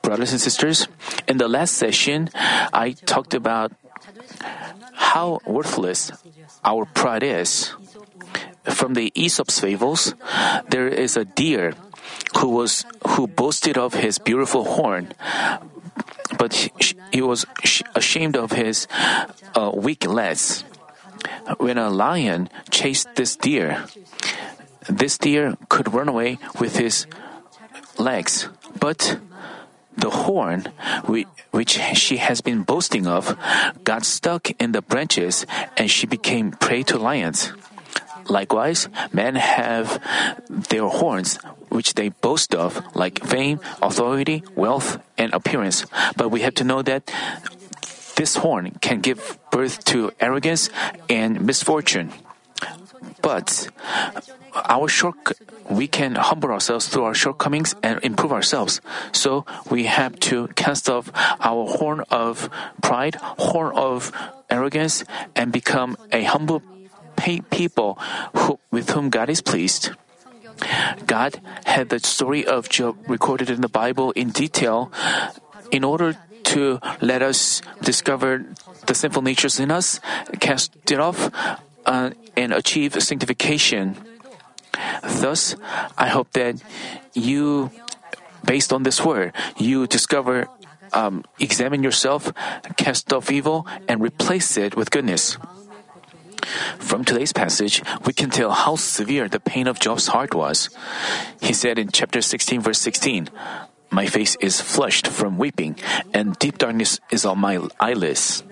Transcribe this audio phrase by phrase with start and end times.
[0.00, 0.88] Brothers and sisters,
[1.28, 2.30] in the last session,
[2.72, 3.72] I talked about
[4.94, 6.10] how worthless
[6.64, 7.74] our pride is.
[8.64, 10.14] From the Aesop's fables,
[10.70, 11.74] there is a deer
[12.38, 15.12] who was who boasted of his beautiful horn,
[16.38, 16.72] but he,
[17.12, 17.44] he was
[17.94, 18.88] ashamed of his
[19.54, 20.64] uh, weak legs.
[21.58, 23.84] When a lion chased this deer,
[24.88, 27.06] this deer could run away with his
[27.98, 28.48] legs,
[28.78, 29.18] but
[29.96, 30.72] the horn,
[31.50, 33.36] which she has been boasting of,
[33.84, 37.52] got stuck in the branches and she became prey to lions.
[38.28, 40.00] Likewise, men have
[40.48, 41.36] their horns,
[41.68, 45.84] which they boast of, like fame, authority, wealth, and appearance.
[46.16, 47.10] But we have to know that
[48.16, 50.70] this horn can give birth to arrogance
[51.08, 52.12] and misfortune.
[53.22, 53.68] But
[54.54, 55.16] our short,
[55.68, 58.80] we can humble ourselves through our shortcomings and improve ourselves.
[59.12, 62.50] So we have to cast off our horn of
[62.82, 64.12] pride, horn of
[64.48, 65.04] arrogance,
[65.36, 66.62] and become a humble
[67.50, 67.98] people
[68.34, 69.90] who, with whom God is pleased.
[71.06, 74.92] God had the story of Job recorded in the Bible in detail
[75.70, 78.44] in order to let us discover
[78.86, 80.00] the sinful natures in us,
[80.40, 81.30] cast it off,
[81.86, 83.96] uh, and achieve sanctification.
[85.02, 85.56] Thus,
[85.98, 86.62] I hope that
[87.14, 87.70] you,
[88.44, 90.48] based on this word, you discover,
[90.92, 92.32] um, examine yourself,
[92.76, 95.36] cast off evil, and replace it with goodness.
[96.78, 100.70] From today's passage, we can tell how severe the pain of Job's heart was.
[101.40, 103.28] He said in chapter 16, verse 16,
[103.90, 105.76] My face is flushed from weeping,
[106.12, 108.42] and deep darkness is on my eyelids.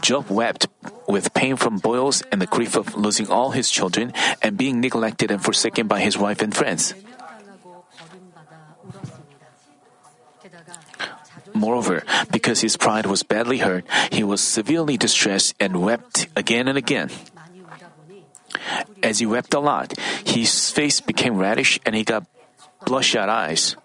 [0.00, 0.68] Job wept
[1.08, 5.30] with pain from boils and the grief of losing all his children and being neglected
[5.30, 6.94] and forsaken by his wife and friends.
[11.54, 16.78] Moreover, because his pride was badly hurt, he was severely distressed and wept again and
[16.78, 17.10] again.
[19.02, 19.94] As he wept a lot,
[20.24, 22.26] his face became reddish and he got
[22.84, 23.76] bloodshot eyes.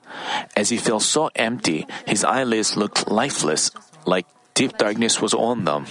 [0.55, 3.71] As he felt so empty, his eyelids looked lifeless,
[4.05, 5.85] like deep darkness was on them.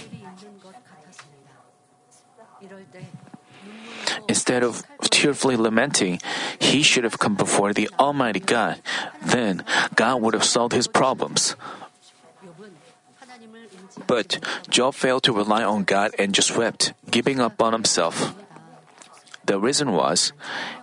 [4.27, 6.19] Instead of tearfully lamenting,
[6.59, 8.81] he should have come before the Almighty God.
[9.21, 9.63] Then
[9.95, 11.55] God would have solved his problems.
[14.07, 18.35] But Job failed to rely on God and just wept, giving up on himself.
[19.45, 20.31] The reason was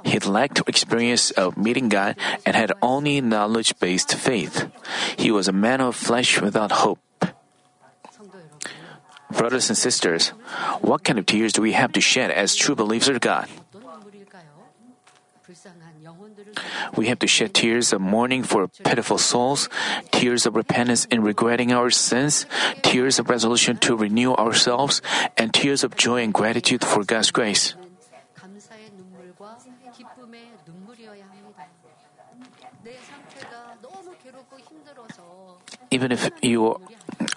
[0.05, 4.71] he lacked experience of meeting God and had only knowledge based faith.
[5.17, 7.01] He was a man of flesh without hope.
[9.31, 10.29] Brothers and sisters,
[10.81, 13.49] what kind of tears do we have to shed as true believers of God?
[16.97, 19.69] We have to shed tears of mourning for pitiful souls,
[20.11, 22.47] tears of repentance in regretting our sins,
[22.83, 25.03] tears of resolution to renew ourselves,
[25.37, 27.75] and tears of joy and gratitude for God's grace.
[35.91, 36.79] Even if you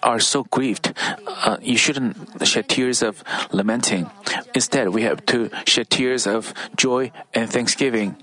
[0.01, 0.93] are so grieved,
[1.27, 4.09] uh, you shouldn't shed tears of lamenting.
[4.55, 8.15] Instead, we have to shed tears of joy and thanksgiving.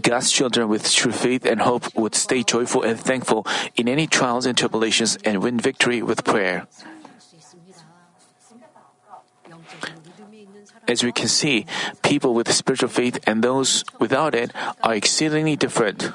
[0.00, 4.46] God's children with true faith and hope would stay joyful and thankful in any trials
[4.46, 6.66] and tribulations and win victory with prayer.
[10.86, 11.64] As we can see,
[12.02, 16.12] people with spiritual faith and those without it are exceedingly different.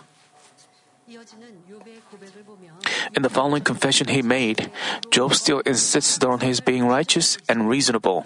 [3.15, 4.71] In the following confession he made,
[5.11, 8.25] Job still insisted on his being righteous and reasonable.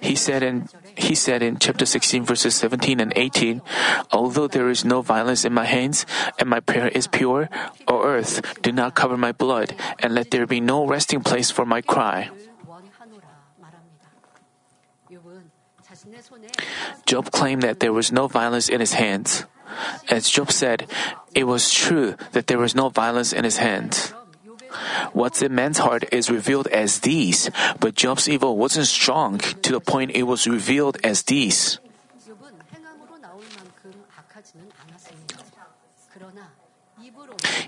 [0.00, 3.62] He said in he said in chapter 16 verses 17 and 18,
[4.10, 6.04] although there is no violence in my hands
[6.38, 7.48] and my prayer is pure,
[7.88, 11.64] O earth, do not cover my blood and let there be no resting place for
[11.64, 12.30] my cry.
[17.06, 19.44] Job claimed that there was no violence in his hands.
[20.08, 20.86] As Job said,
[21.34, 24.12] it was true that there was no violence in his hands.
[25.12, 29.80] What's in man's heart is revealed as these, but Job's evil wasn't strong to the
[29.80, 31.78] point it was revealed as these.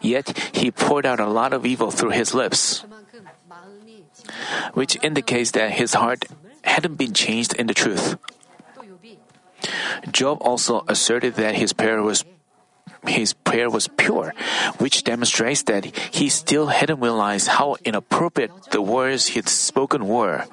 [0.00, 2.84] Yet he poured out a lot of evil through his lips,
[4.74, 6.26] which indicates that his heart
[6.62, 8.16] hadn't been changed in the truth.
[10.10, 12.24] Job also asserted that his prayer was
[13.06, 14.32] his prayer was pure,
[14.78, 15.84] which demonstrates that
[16.14, 20.44] he still hadn't realized how inappropriate the words he'd spoken were.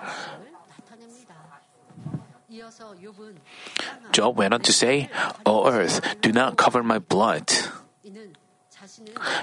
[4.12, 5.10] Job went on to say,
[5.46, 7.48] O earth, do not cover my blood.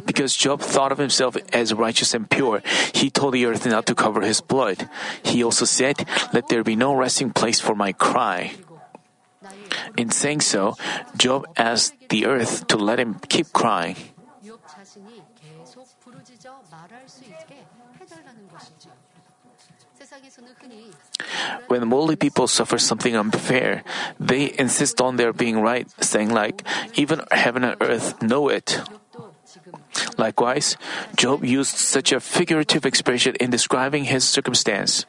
[0.04, 2.60] Because Job thought of himself as righteous and pure,
[2.92, 4.88] he told the earth not to cover his blood.
[5.22, 8.52] He also said, Let there be no resting place for my cry.
[9.96, 10.76] In saying so,
[11.16, 13.96] Job asked the earth to let him keep crying.
[21.68, 23.82] When worldly people suffer something unfair,
[24.18, 26.62] they insist on their being right, saying like,
[26.94, 28.80] even heaven and earth know it.
[30.16, 30.76] Likewise,
[31.16, 35.06] Job used such a figurative expression in describing his circumstance.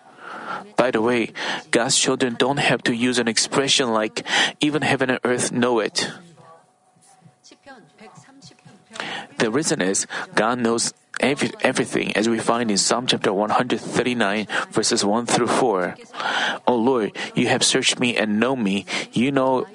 [0.80, 1.36] By the way,
[1.76, 4.24] God's children don't have to use an expression like,
[4.64, 6.08] even heaven and earth know it.
[9.44, 15.04] The reason is, God knows every, everything, as we find in Psalm chapter 139, verses
[15.04, 15.96] 1 through 4.
[16.66, 18.86] Oh Lord, you have searched me and know me.
[19.12, 19.68] You know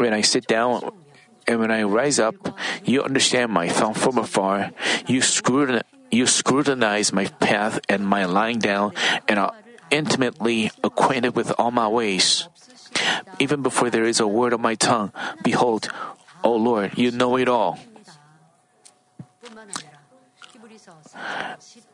[0.00, 0.80] when I sit down
[1.46, 2.56] and when I rise up,
[2.88, 4.72] you understand my thought from afar.
[5.06, 5.20] You,
[6.10, 8.94] you scrutinize my path and my lying down,
[9.28, 9.50] and,
[9.90, 12.48] intimately acquainted with all my ways.
[13.38, 15.12] Even before there is a word on my tongue,
[15.42, 15.88] behold,
[16.42, 17.78] O Lord, you know it all.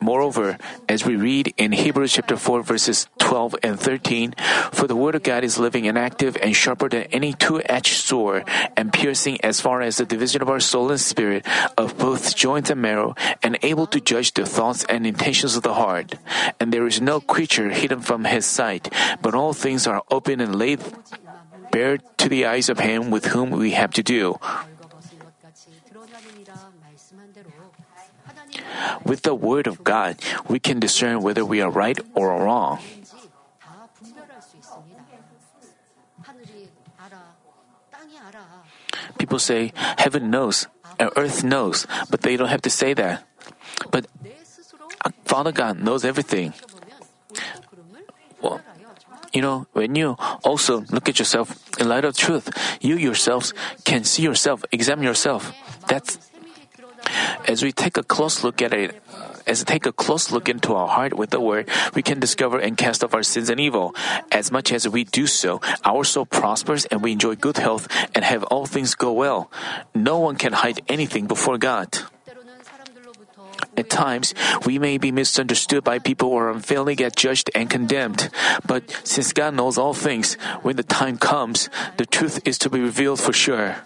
[0.00, 4.34] Moreover, as we read in Hebrews chapter 4 verses 12 and 13,
[4.70, 8.44] for the word of God is living and active and sharper than any two-edged sword
[8.76, 11.46] and piercing as far as the division of our soul and spirit
[11.78, 15.74] of both joints and marrow and able to judge the thoughts and intentions of the
[15.74, 16.16] heart.
[16.60, 18.92] And there is no creature hidden from his sight,
[19.22, 20.80] but all things are open and laid
[21.72, 24.38] bare to the eyes of him with whom we have to do.
[29.04, 30.16] With the Word of God,
[30.48, 32.80] we can discern whether we are right or wrong.
[39.18, 40.66] People say, Heaven knows,
[40.98, 43.24] and earth knows, but they don't have to say that.
[43.90, 44.06] But
[45.04, 46.52] uh, Father God knows everything.
[48.40, 48.60] Well,
[49.32, 52.48] you know, when you also look at yourself in light of truth,
[52.80, 53.52] you yourselves
[53.84, 55.52] can see yourself, examine yourself.
[55.88, 56.18] That's
[57.46, 60.48] as we take a close look at it, uh, as we take a close look
[60.48, 63.60] into our heart with the word, we can discover and cast off our sins and
[63.60, 63.94] evil.
[64.32, 68.24] As much as we do so, our soul prospers and we enjoy good health and
[68.24, 69.50] have all things go well.
[69.94, 71.92] No one can hide anything before God.
[73.76, 78.30] At times, we may be misunderstood by people or unfairly get judged and condemned.
[78.66, 82.80] But since God knows all things, when the time comes, the truth is to be
[82.80, 83.76] revealed for sure.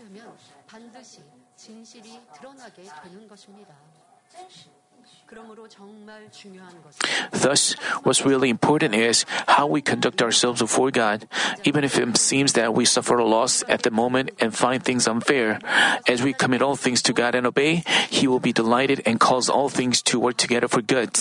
[7.30, 7.72] Thus,
[8.02, 11.28] what's really important is how we conduct ourselves before God,
[11.64, 15.06] even if it seems that we suffer a loss at the moment and find things
[15.06, 15.60] unfair.
[16.08, 19.48] As we commit all things to God and obey, He will be delighted and cause
[19.48, 21.16] all things to work together for good.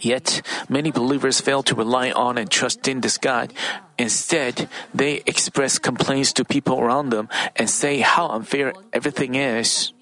[0.00, 3.52] Yet, many believers fail to rely on and trust in this God.
[3.98, 9.92] Instead, they express complaints to people around them and say how unfair everything is.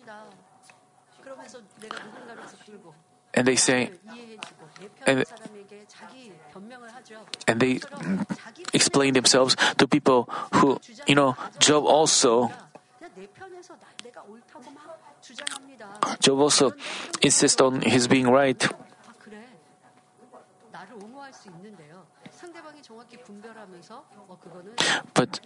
[3.36, 3.90] and they say,
[5.06, 5.24] and,
[7.46, 7.80] and they
[8.72, 12.50] explain themselves to people who, you know, Job also,
[16.20, 16.72] Job also
[17.20, 18.66] insists on his being right.
[25.14, 25.40] But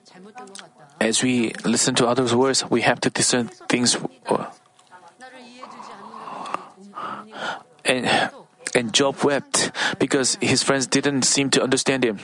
[1.01, 3.97] as we listen to others' words, we have to discern things.
[4.27, 4.47] Uh,
[7.91, 8.07] and,
[8.75, 12.23] and Job wept because his friends didn't seem to understand him.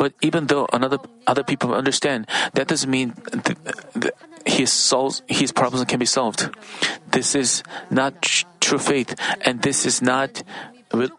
[0.00, 3.60] But even though another other people understand, that doesn't mean th-
[3.92, 6.48] th- his solves, his problems can be solved.
[7.12, 9.12] This is not tr- true faith,
[9.44, 10.42] and this is not.
[10.92, 11.12] Re-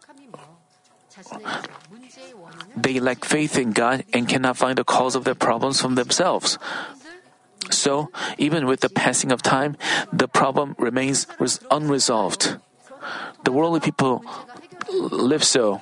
[2.76, 6.58] they lack faith in God and cannot find the cause of their problems from themselves.
[7.70, 9.78] So, even with the passing of time,
[10.12, 12.58] the problem remains res- unresolved.
[13.44, 14.24] The worldly people
[14.92, 15.82] live so.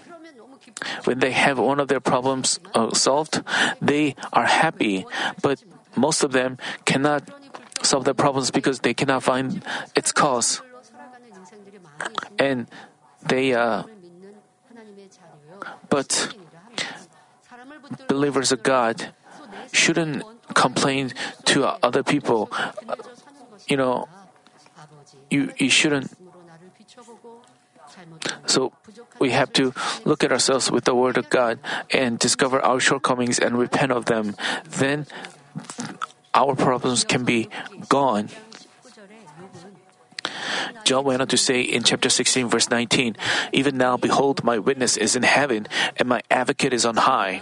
[1.05, 3.43] When they have one of their problems uh, solved,
[3.81, 5.05] they are happy,
[5.41, 5.63] but
[5.95, 7.29] most of them cannot
[7.83, 9.63] solve their problems because they cannot find
[9.95, 10.61] its cause.
[12.39, 12.67] And
[13.21, 13.83] they, uh,
[15.89, 16.33] but
[18.07, 19.13] believers of God
[19.71, 20.23] shouldn't
[20.53, 21.11] complain
[21.45, 22.51] to other people.
[23.67, 24.07] You know,
[25.29, 26.11] you, you shouldn't
[28.51, 28.73] so
[29.19, 31.59] we have to look at ourselves with the Word of God
[31.91, 34.35] and discover our shortcomings and repent of them.
[34.67, 35.07] Then
[36.33, 37.49] our problems can be
[37.87, 38.29] gone.
[40.83, 43.15] Job went on to say in chapter 16, verse 19,
[43.53, 45.67] Even now, behold, my witness is in heaven,
[45.97, 47.41] and my advocate is on high.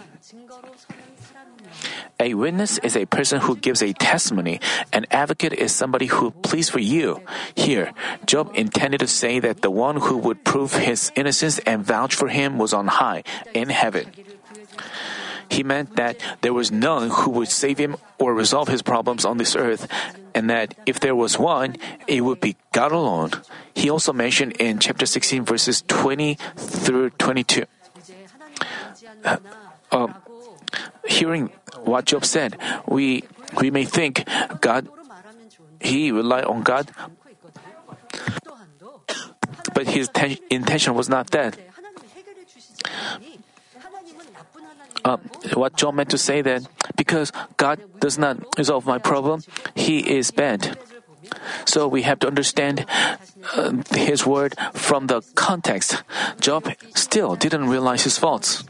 [2.19, 4.59] A witness is a person who gives a testimony.
[4.91, 7.21] An advocate is somebody who pleads for you.
[7.55, 7.93] Here,
[8.25, 12.27] Job intended to say that the one who would prove his innocence and vouch for
[12.27, 13.23] him was on high,
[13.53, 14.11] in heaven.
[15.47, 19.37] He meant that there was none who would save him or resolve his problems on
[19.37, 19.87] this earth,
[20.35, 23.31] and that if there was one, it would be God alone.
[23.73, 27.63] He also mentioned in chapter 16, verses 20 through 22.
[29.23, 29.37] Uh,
[29.91, 30.13] um,
[31.09, 31.49] hearing
[31.83, 32.55] what Job said,
[32.87, 33.23] we,
[33.59, 34.23] we may think
[34.61, 34.87] God,
[35.81, 36.91] he relied on God,
[39.73, 41.57] but his ten, intention was not that.
[45.05, 45.17] Uh,
[45.53, 49.41] what Job meant to say that because God does not resolve my problem,
[49.73, 50.77] he is bad.
[51.65, 52.85] So we have to understand
[53.55, 56.03] uh, his word from the context.
[56.41, 58.63] Job still didn't realize his faults.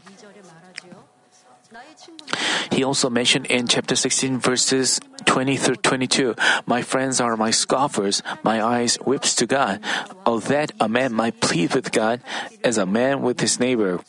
[2.70, 6.34] He also mentioned in chapter 16, verses 20 through 22
[6.66, 9.80] My friends are my scoffers, my eyes whips to God.
[10.24, 12.20] Oh, that a man might plead with God
[12.64, 14.00] as a man with his neighbor.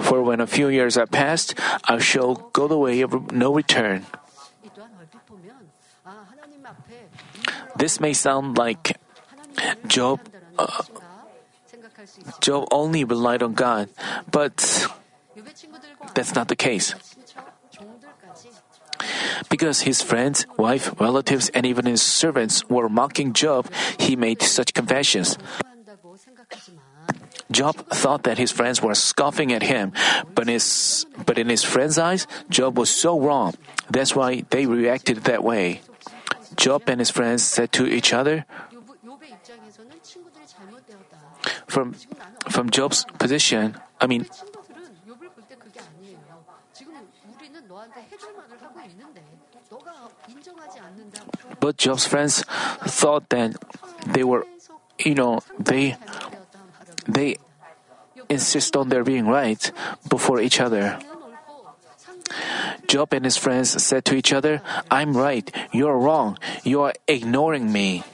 [0.00, 1.54] For when a few years are past,
[1.84, 4.06] I shall go the way of no return.
[7.76, 8.96] This may sound like
[9.86, 10.20] Job.
[10.58, 10.82] Uh,
[12.40, 13.88] Job only relied on God,
[14.30, 14.86] but
[16.14, 16.94] that's not the case.
[19.50, 24.74] Because his friends, wife, relatives, and even his servants were mocking Job, he made such
[24.74, 25.38] confessions.
[27.50, 29.92] Job thought that his friends were scoffing at him,
[30.34, 33.54] but, his, but in his friends' eyes, Job was so wrong.
[33.90, 35.82] That's why they reacted that way.
[36.56, 38.46] Job and his friends said to each other,
[41.66, 41.94] from,
[42.48, 44.26] from Job's position, I mean,
[51.60, 52.42] But Job's friends
[52.86, 53.56] thought that
[54.06, 54.46] they were,
[54.98, 55.96] you know, they
[57.06, 57.36] they
[58.28, 59.70] insist on their being right
[60.08, 60.98] before each other.
[62.88, 64.60] Job and his friends said to each other,
[64.90, 68.04] I'm right, you're wrong, you are ignoring me.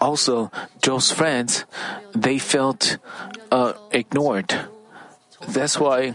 [0.00, 0.50] Also,
[0.82, 1.64] Job's friends,
[2.12, 2.98] they felt
[3.50, 4.52] uh, ignored.
[5.48, 6.14] That's why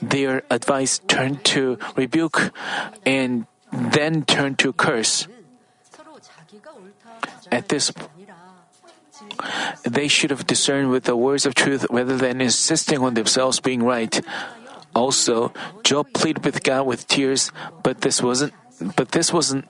[0.00, 2.52] their advice turned to rebuke
[3.04, 5.26] and then turned to curse.
[7.50, 7.92] At this
[9.84, 13.82] they should have discerned with the words of truth rather than insisting on themselves being
[13.82, 14.20] right.
[14.94, 18.52] Also, Job pleaded with God with tears, but this wasn't
[18.94, 19.66] but this wasn't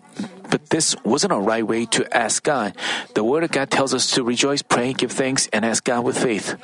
[0.50, 2.76] but this wasn't a right way to ask God.
[3.14, 6.16] The word of God tells us to rejoice, pray, give thanks, and ask God with
[6.16, 6.56] faith.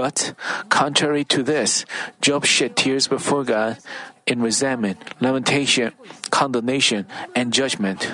[0.00, 0.32] But
[0.70, 1.84] contrary to this,
[2.22, 3.76] Job shed tears before God
[4.24, 5.92] in resentment, lamentation,
[6.32, 7.04] condemnation,
[7.36, 8.08] and judgment.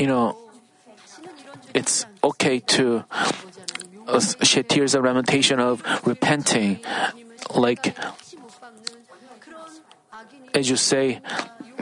[0.00, 0.32] You know,
[1.74, 3.04] it's okay to
[4.08, 6.80] uh, shed tears of lamentation of repenting,
[7.52, 7.92] like
[10.54, 11.20] as you say,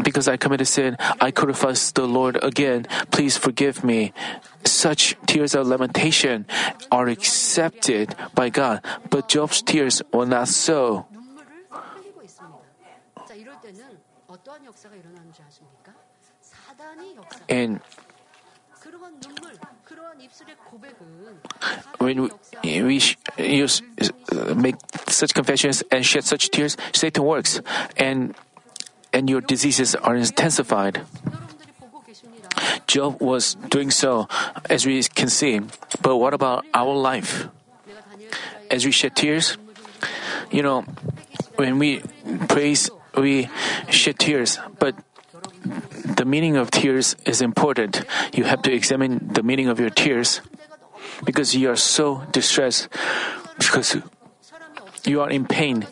[0.02, 2.86] because I committed sin, I crucified the Lord again.
[3.12, 4.12] Please forgive me.
[4.64, 6.46] Such tears of lamentation
[6.90, 11.06] are accepted by God, but Job's tears were not so.
[17.48, 17.80] And
[21.98, 22.30] when
[22.64, 23.00] we, we
[23.38, 23.82] use,
[24.54, 24.76] make
[25.08, 27.60] such confessions and shed such tears, Satan works,
[27.96, 28.34] and
[29.12, 31.02] and your diseases are intensified.
[32.92, 34.28] Job was doing so,
[34.68, 35.64] as we can see.
[36.04, 37.48] But what about our life?
[38.68, 39.56] As we shed tears,
[40.52, 40.84] you know,
[41.56, 42.04] when we
[42.52, 43.48] praise, we
[43.88, 44.60] shed tears.
[44.78, 44.92] But
[46.04, 48.04] the meaning of tears is important.
[48.36, 50.42] You have to examine the meaning of your tears
[51.24, 52.92] because you are so distressed,
[53.56, 53.96] because
[55.08, 55.86] you are in pain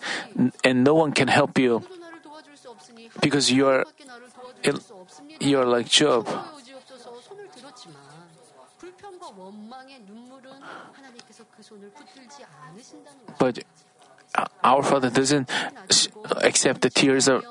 [0.62, 1.80] and no one can help you
[3.25, 3.88] because you are
[5.40, 6.28] you are like Job.
[13.38, 13.64] But
[14.62, 15.50] our Father doesn't
[16.42, 17.45] accept the tears of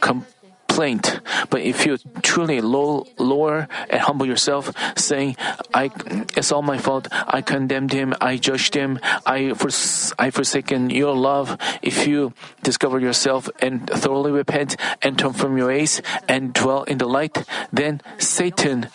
[0.00, 1.20] complaint.
[1.50, 5.36] But if you truly low, lower and humble yourself, saying,
[5.74, 5.90] "I,
[6.36, 7.08] it's all my fault.
[7.12, 8.14] I condemned him.
[8.20, 8.98] I judged him.
[9.26, 12.32] I, fors- I forsaken your love." If you
[12.62, 17.44] discover yourself and thoroughly repent and turn from your ways and dwell in the light,
[17.72, 18.88] then Satan,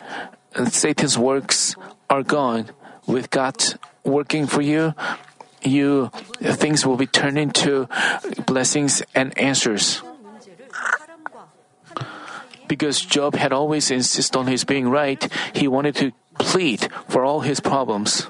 [0.71, 1.75] Satan's works
[2.09, 2.69] are gone,
[3.05, 3.55] with God
[4.03, 4.93] working for you,
[5.61, 6.11] you
[6.41, 7.87] things will be turned into
[8.45, 10.01] blessings and answers.
[12.67, 15.23] Because Job had always insisted on his being right,
[15.53, 18.27] he wanted to plead for all his problems.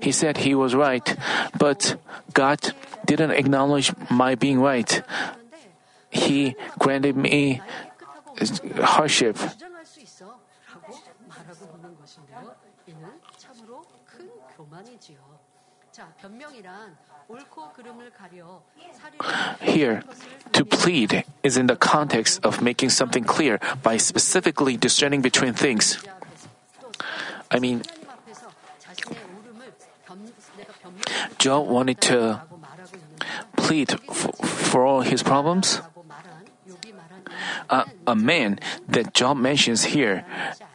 [0.00, 1.16] He said he was right,
[1.58, 1.96] but
[2.34, 2.60] God
[3.06, 5.02] didn't acknowledge my being right.
[6.10, 7.62] He granted me
[8.76, 9.38] hardship.
[12.13, 12.55] 것인데요.
[12.87, 15.17] 이는 참으로 큰 교만이지요.
[15.91, 16.95] 자, 변명이란
[17.27, 18.61] 옳고 그름을 가려
[18.93, 19.25] 사리를
[19.61, 20.01] Here,
[20.53, 25.97] to plead is in the context of making something clear by specifically discerning between things.
[26.01, 26.91] 자 앞에서 또
[27.49, 29.73] I mean, 하나님 앞에서 자신의 오름을
[30.05, 33.29] 변, 내가 변명하고 Job wanted to 라고 말하고 있는데요.
[33.57, 34.29] plead f-
[34.69, 35.81] for all his problems.
[35.81, 37.19] 라고 말한 욥이 말한
[37.69, 38.57] Uh, a man
[38.89, 40.23] that Job mentions here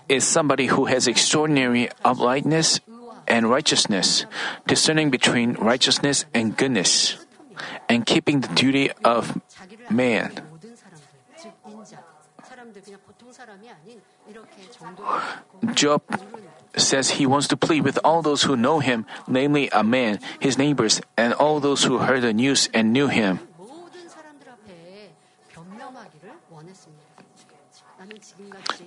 [0.10, 2.82] is somebody who has extraordinary uprightness
[3.28, 4.26] and righteousness,
[4.66, 7.16] discerning between righteousness and goodness,
[7.88, 9.40] and keeping the duty of
[9.90, 10.34] man.
[15.74, 16.02] Job
[16.76, 20.58] says he wants to plead with all those who know him, namely a man, his
[20.58, 23.40] neighbors, and all those who heard the news and knew him.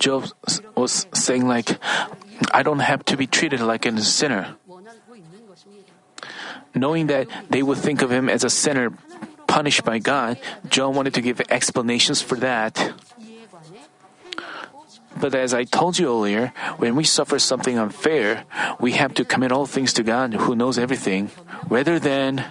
[0.03, 0.27] Job
[0.75, 1.79] was saying like,
[2.51, 4.59] I don't have to be treated like a sinner.
[6.75, 8.91] Knowing that they would think of him as a sinner
[9.47, 10.35] punished by God,
[10.67, 12.75] Job wanted to give explanations for that.
[15.15, 16.51] But as I told you earlier,
[16.83, 18.43] when we suffer something unfair,
[18.83, 21.31] we have to commit all things to God who knows everything,
[21.69, 22.43] rather than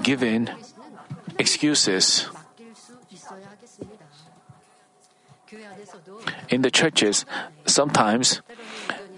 [0.00, 0.48] giving
[1.36, 2.24] excuses.
[6.48, 7.24] in the churches,
[7.66, 8.40] sometimes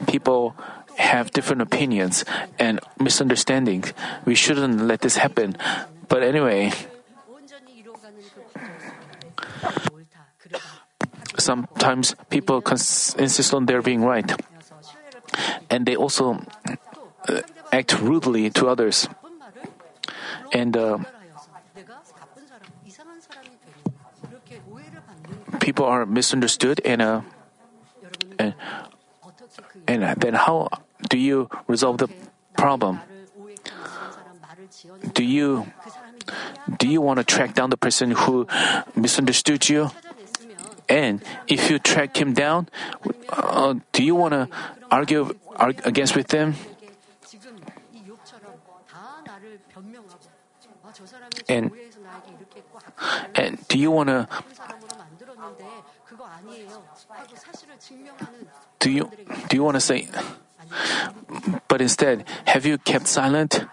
[0.06, 0.54] people
[0.96, 2.24] have different opinions
[2.58, 3.92] and misunderstandings.
[4.24, 5.56] We shouldn't let this happen.
[6.08, 6.72] But anyway,
[11.38, 14.28] sometimes people cons- insist on their being right.
[15.70, 16.42] And they also
[17.28, 17.40] uh,
[17.72, 19.08] act rudely to others.
[20.52, 20.98] And uh,
[25.60, 27.20] people are misunderstood and uh,
[28.38, 28.54] and,
[29.86, 30.68] and uh, then how
[31.08, 32.08] do you resolve the
[32.56, 33.00] problem?
[35.12, 35.66] Do you
[36.78, 38.46] do you want to track down the person who
[38.96, 39.90] misunderstood you?
[40.88, 42.68] And if you track him down,
[43.30, 44.48] uh, do you want to
[44.90, 46.54] argue, argue against with them?
[51.48, 51.70] And
[53.34, 54.28] and do you want to
[58.78, 59.10] do you,
[59.48, 60.08] do you want to say,
[61.68, 63.66] but instead, have you kept silent?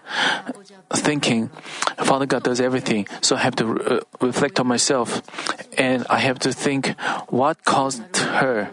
[0.92, 1.50] Thinking,
[1.98, 5.22] Father God does everything, so I have to re- reflect on myself
[5.76, 6.96] and I have to think
[7.28, 8.70] what caused her.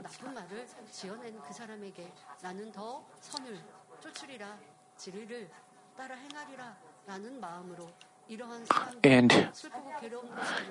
[9.04, 9.50] And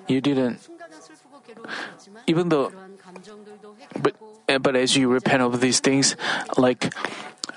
[0.07, 0.59] you didn't,
[2.27, 2.71] even though,
[4.01, 4.15] but,
[4.49, 6.15] eh, but as you repent of these things,
[6.57, 6.93] like,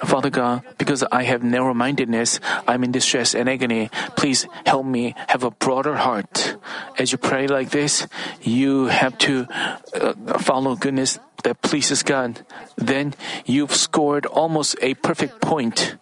[0.05, 3.91] Father God, because I have narrow mindedness, I'm in distress and agony.
[4.17, 6.57] Please help me have a broader heart.
[6.99, 8.07] As you pray like this,
[8.41, 12.47] you have to uh, follow goodness that pleases God.
[12.77, 13.15] Then
[13.47, 15.97] you've scored almost a perfect point.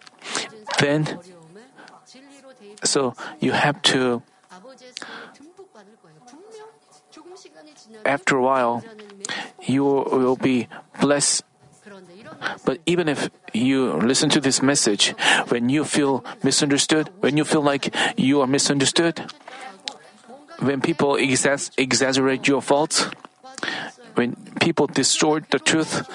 [0.79, 1.17] Then
[2.83, 4.21] so you have to,
[8.05, 8.83] after a while,
[9.61, 10.67] you will be
[11.01, 11.43] blessed.
[12.65, 15.15] But even if you listen to this message,
[15.49, 19.25] when you feel misunderstood, when you feel like you are misunderstood,
[20.59, 23.09] when people exas exaggerate your faults,
[24.15, 26.07] when people distort the truth,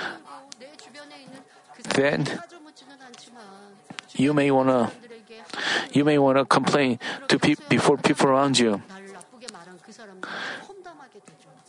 [1.95, 2.27] then
[4.15, 5.02] you may want to
[5.93, 8.83] you may want to complain to pe- before people around you.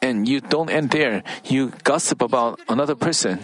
[0.01, 1.23] And you don't end there.
[1.45, 3.39] You gossip about another person.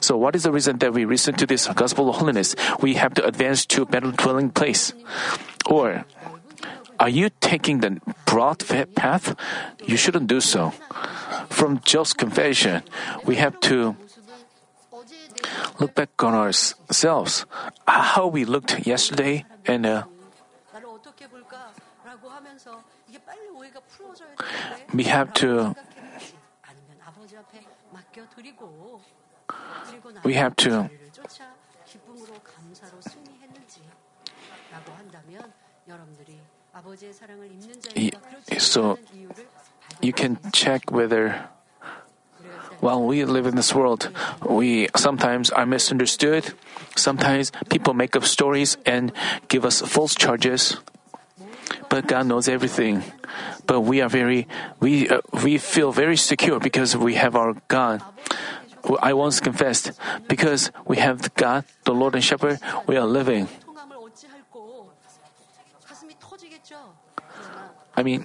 [0.00, 2.54] So what is the reason that we listen to this gospel of holiness?
[2.80, 4.92] We have to advance to a better dwelling place.
[5.66, 6.04] Or
[7.00, 9.36] are you taking the broad path?
[9.84, 10.72] You shouldn't do so.
[11.48, 12.82] From Job's confession,
[13.24, 13.96] we have to
[15.78, 17.46] look back on ourselves,
[17.86, 20.02] how we looked yesterday, and uh,
[24.94, 25.74] we have to
[30.24, 30.90] we have to
[38.58, 38.98] so
[40.00, 41.48] you can check whether
[42.80, 44.10] while we live in this world,
[44.46, 46.54] we sometimes are misunderstood.
[46.96, 49.12] Sometimes people make up stories and
[49.48, 50.76] give us false charges.
[51.88, 53.02] But God knows everything.
[53.66, 54.46] But we are very,
[54.80, 58.02] we, uh, we feel very secure because we have our God.
[59.02, 59.92] I once confessed,
[60.28, 63.48] because we have God, the Lord and Shepherd, we are living.
[67.96, 68.24] I mean,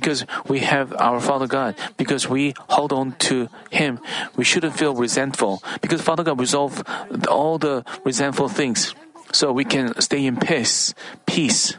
[0.00, 4.00] because we have our Father God, because we hold on to Him,
[4.34, 6.80] we shouldn't feel resentful, because Father God resolve
[7.28, 8.96] all the resentful things,
[9.30, 10.96] so we can stay in peace.
[11.28, 11.76] Peace.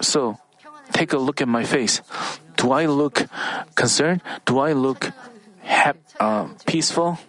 [0.00, 0.40] So,
[0.96, 2.00] take a look at my face.
[2.56, 3.28] Do I look
[3.76, 4.24] concerned?
[4.48, 5.12] Do I look
[6.18, 7.20] uh, peaceful?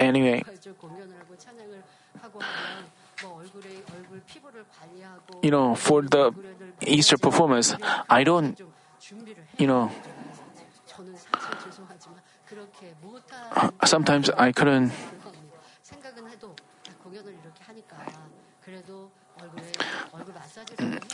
[0.00, 0.42] Anyway,
[5.42, 6.32] you know, for the
[6.80, 7.74] Easter performance,
[8.08, 8.58] I don't,
[9.58, 9.90] you know,
[13.84, 14.92] sometimes I couldn't.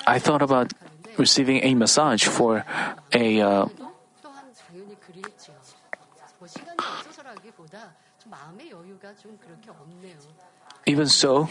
[0.07, 0.73] I thought about
[1.17, 2.65] receiving a massage for
[3.13, 3.41] a.
[3.41, 3.67] Uh,
[10.87, 11.49] even so,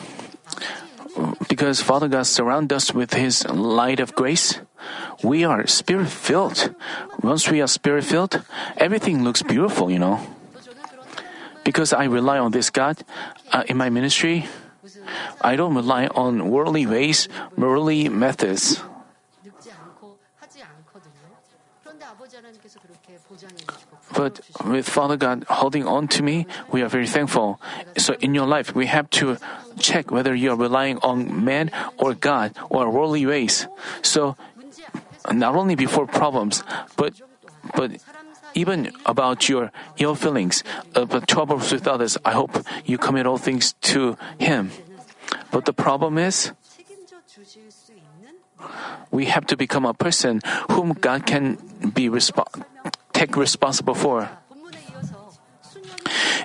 [1.48, 4.60] because Father God surrounds us with His light of grace,
[5.24, 6.74] we are spirit filled.
[7.22, 8.42] Once we are spirit filled,
[8.78, 10.20] everything looks beautiful, you know.
[11.63, 12.98] Because I rely on this God
[13.52, 14.48] uh, in my ministry,
[15.42, 18.82] I don't rely on worldly ways, worldly methods.
[24.20, 26.44] But with Father God holding on to me,
[26.76, 27.56] we are very thankful.
[27.96, 29.40] So in your life, we have to
[29.80, 33.72] check whether you are relying on man or God or worldly ways.
[34.04, 34.36] So
[35.32, 36.68] not only before problems,
[37.00, 37.16] but
[37.80, 38.04] but
[38.60, 39.72] even about your
[40.04, 40.68] ill feelings,
[41.00, 44.76] uh, but troubles with others, I hope you commit all things to Him.
[45.48, 46.52] But the problem is,
[49.16, 50.44] we have to become a person
[50.76, 51.56] whom God can
[51.96, 52.44] be resp-
[53.20, 54.32] take responsible for.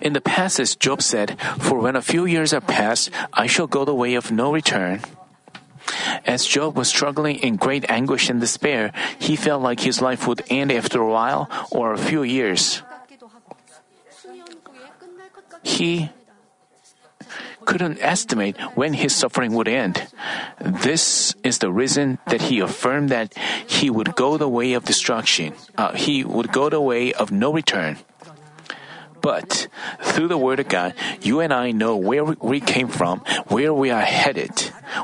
[0.03, 3.85] In the passage, Job said, For when a few years are passed, I shall go
[3.87, 5.01] the way of no return.
[6.27, 10.43] As Job was struggling in great anguish and despair, he felt like his life would
[10.51, 12.83] end after a while or a few years.
[15.63, 16.11] He
[17.64, 20.07] couldn't estimate when his suffering would end.
[20.61, 23.35] This is the reason that he affirmed that
[23.66, 25.55] he would go the way of destruction.
[25.77, 27.98] Uh, he would go the way of no return.
[29.24, 29.68] But
[30.03, 33.88] through the Word of God, you and I know where we came from, where we
[33.88, 34.53] are headed.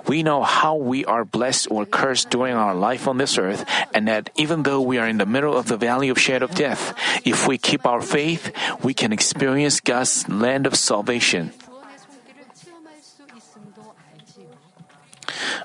[0.06, 4.08] We know how we are blessed or cursed during our life on this earth, and
[4.08, 6.92] that even though we are in the middle of the valley of shadow of death,
[7.24, 8.52] if we keep our faith,
[8.84, 11.56] we can experience God's land of salvation.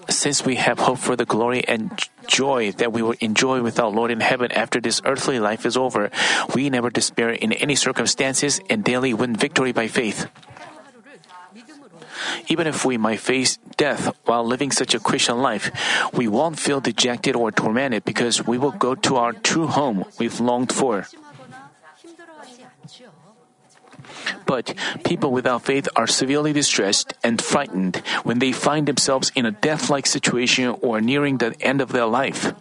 [0.10, 1.92] Since we have hope for the glory and
[2.28, 5.78] joy that we will enjoy with our Lord in heaven after this earthly life is
[5.78, 6.12] over,
[6.54, 10.28] we never despair in any circumstances and daily win victory by faith.
[12.48, 15.72] Even if we might face death while living such a Christian life,
[16.14, 20.40] we won't feel dejected or tormented because we will go to our true home we've
[20.40, 21.08] longed for.
[24.46, 29.52] But people without faith are severely distressed and frightened when they find themselves in a
[29.52, 32.54] death like situation or nearing the end of their life.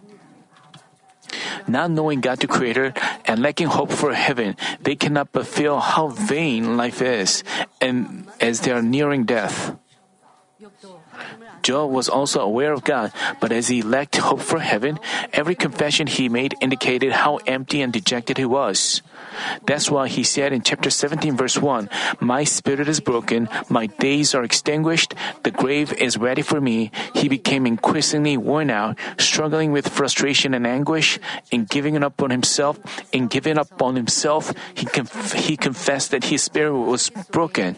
[1.67, 2.93] Not knowing God the Creator
[3.25, 7.43] and lacking hope for heaven, they cannot but feel how vain life is,
[7.81, 9.75] and as they are nearing death.
[11.65, 13.09] Job was also aware of God,
[13.41, 14.99] but as he lacked hope for heaven,
[15.33, 19.01] every confession he made indicated how empty and dejected he was.
[19.65, 21.89] That's why he said in chapter 17, verse 1,
[22.21, 26.91] My spirit is broken, my days are extinguished, the grave is ready for me.
[27.15, 31.17] He became increasingly worn out, struggling with frustration and anguish,
[31.49, 32.77] in giving up on himself,
[33.11, 37.77] in giving up on himself, he, conf- he confessed that his spirit was broken.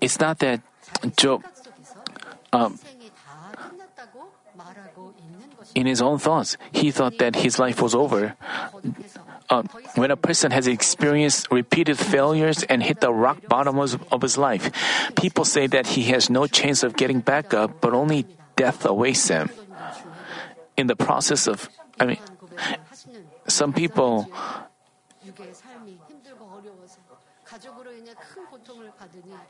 [0.00, 0.60] It's not that
[1.16, 1.44] Job,
[2.52, 2.78] um,
[5.74, 8.36] in his own thoughts, he thought that his life was over.
[9.50, 14.38] Um, when a person has experienced repeated failures and hit the rock bottom of his
[14.38, 14.72] life,
[15.16, 19.28] people say that he has no chance of getting back up, but only death awaits
[19.28, 19.50] him.
[20.76, 21.68] In the process of,
[22.00, 22.18] I mean,
[23.46, 24.30] some people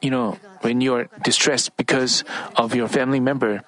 [0.01, 2.25] you know, when you are distressed because
[2.57, 3.63] of your family member,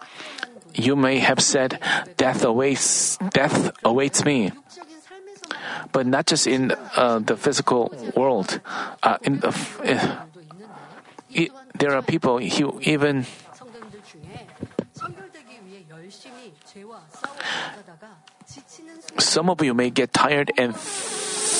[0.74, 1.80] you may have said,
[2.16, 4.52] "Death awaits, death awaits me."
[5.92, 8.60] But not just in uh, the physical world.
[9.02, 10.16] Uh, in the, uh, eh,
[11.32, 13.24] it, there are people who even
[19.18, 20.74] some of you may get tired and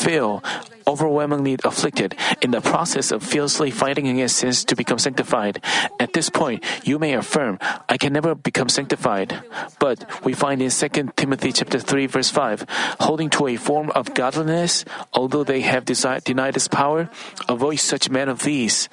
[0.03, 0.43] feel
[0.87, 5.61] overwhelmingly afflicted in the process of fiercely fighting against sins to become sanctified.
[5.99, 9.43] At this point, you may affirm, I can never become sanctified.
[9.81, 12.67] But we find in 2 Timothy chapter 3 verse 5,
[13.01, 17.11] holding to a form of godliness, although they have denied its power,
[17.49, 18.89] avoid such men of these,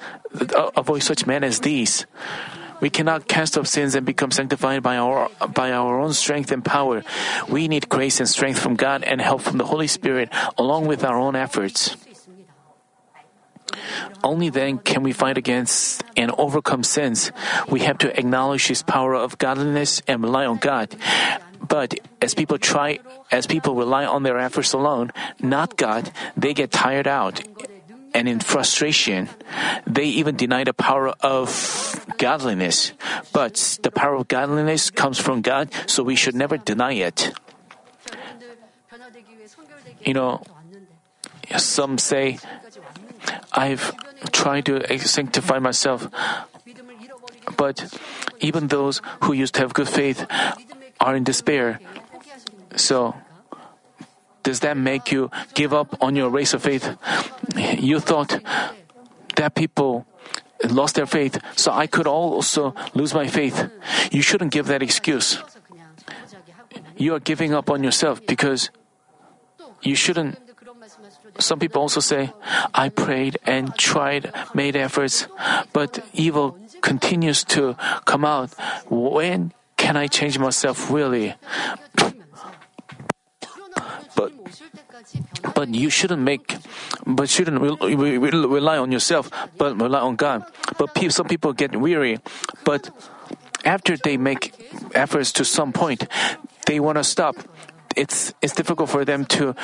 [0.76, 2.06] avoid such men as these.
[2.80, 6.64] We cannot cast off sins and become sanctified by our, by our own strength and
[6.64, 7.02] power.
[7.48, 11.04] We need grace and strength from God and help from the Holy Spirit along with
[11.04, 11.96] our own efforts.
[14.22, 17.32] Only then can we fight against and overcome sins.
[17.68, 20.94] We have to acknowledge His power of godliness and rely on God.
[21.60, 22.98] But as people try,
[23.32, 27.40] as people rely on their efforts alone, not God, they get tired out
[28.14, 29.28] and in frustration.
[29.86, 31.50] They even deny the power of
[32.16, 32.94] godliness.
[33.32, 37.34] But the power of godliness comes from God, so we should never deny it.
[40.00, 40.42] You know,
[41.56, 42.38] some say,
[43.52, 43.92] I've
[44.30, 46.08] tried to sanctify myself,
[47.56, 47.82] but
[48.40, 50.24] even those who used to have good faith
[51.00, 51.80] are in despair.
[52.76, 53.14] So,
[54.44, 56.84] does that make you give up on your race of faith?
[57.56, 58.38] You thought
[59.36, 60.06] that people
[60.68, 63.68] lost their faith, so I could also lose my faith.
[64.12, 65.42] You shouldn't give that excuse.
[66.96, 68.70] You are giving up on yourself because
[69.82, 70.38] you shouldn't.
[71.38, 72.32] Some people also say,
[72.72, 75.26] I prayed and tried, made efforts,
[75.72, 78.52] but evil continues to come out.
[78.88, 81.34] When can I change myself really?
[85.54, 86.56] But you shouldn't make,
[87.06, 90.44] but shouldn't re- re- rely on yourself, but rely on God.
[90.78, 92.18] But pe- some people get weary,
[92.64, 92.90] but
[93.64, 94.52] after they make
[94.94, 96.06] efforts to some point,
[96.66, 97.36] they want to stop.
[97.96, 99.54] It's it's difficult for them to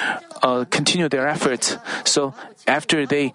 [0.43, 1.77] uh, continue their efforts.
[2.05, 2.35] So
[2.67, 3.33] after they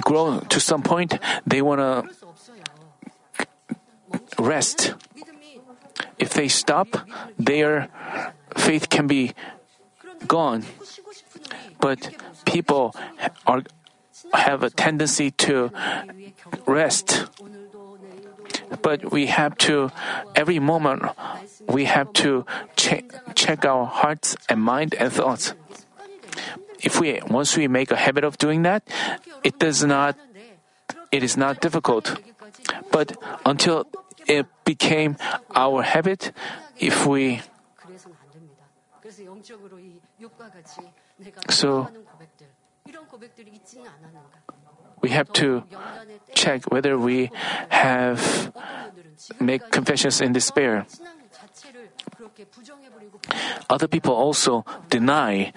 [0.00, 2.06] grow to some point, they want to
[4.38, 4.94] rest.
[6.18, 6.88] If they stop,
[7.38, 7.88] their
[8.56, 9.34] faith can be
[10.26, 10.64] gone.
[11.80, 12.10] But
[12.44, 12.94] people
[13.46, 13.62] are,
[14.32, 15.70] have a tendency to
[16.66, 17.26] rest.
[18.82, 19.90] But we have to,
[20.34, 21.02] every moment,
[21.68, 22.44] we have to
[22.76, 25.54] check, check our hearts and mind and thoughts.
[26.82, 28.82] If we, once we make a habit of doing that,
[29.44, 30.16] it does not,
[31.12, 32.20] it is not difficult.
[32.90, 33.86] But until
[34.26, 35.16] it became
[35.54, 36.32] our habit,
[36.78, 37.42] if we
[41.50, 41.88] so
[45.00, 45.64] we have to
[46.34, 47.30] check whether we
[47.68, 48.52] have
[49.40, 50.86] make confessions in despair.
[53.68, 55.52] Other people also deny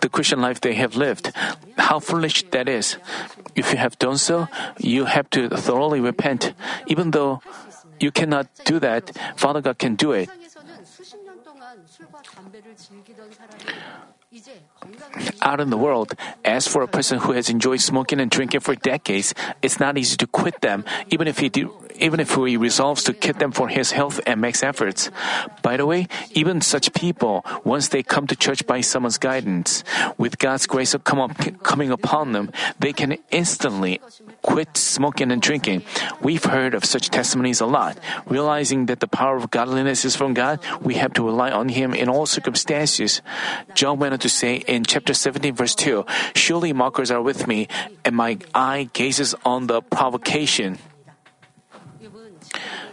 [0.00, 1.32] the Christian life they have lived.
[1.78, 2.96] How foolish that is.
[3.54, 6.54] If you have done so, you have to thoroughly repent.
[6.86, 7.40] Even though
[8.00, 10.28] you cannot do that, Father God can do it
[15.42, 16.14] out in the world,
[16.44, 20.16] as for a person who has enjoyed smoking and drinking for decades, it's not easy
[20.16, 23.68] to quit them, even if he do, even if he resolves to quit them for
[23.68, 25.10] his health and makes efforts.
[25.62, 29.84] By the way, even such people, once they come to church by someone's guidance,
[30.18, 34.00] with God's grace come up, coming upon them, they can instantly
[34.42, 35.82] quit smoking and drinking.
[36.20, 37.98] We've heard of such testimonies a lot.
[38.26, 41.94] Realizing that the power of godliness is from God, we have to rely on Him
[41.94, 43.22] in all circumstances.
[43.74, 47.68] Job went on to say in chapter 17, verse 2, Surely mockers are with me,
[48.04, 50.78] and my eye gazes on the provocation.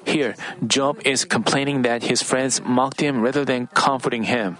[0.05, 4.57] Here, Job is complaining that his friends mocked him rather than comforting him.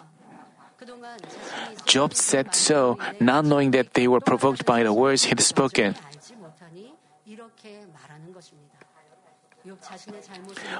[1.85, 5.95] Job said so, not knowing that they were provoked by the words he'd spoken.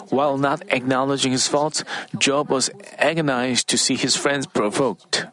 [0.10, 1.84] While not acknowledging his faults,
[2.18, 5.28] Job was agonized to see his friends provoked.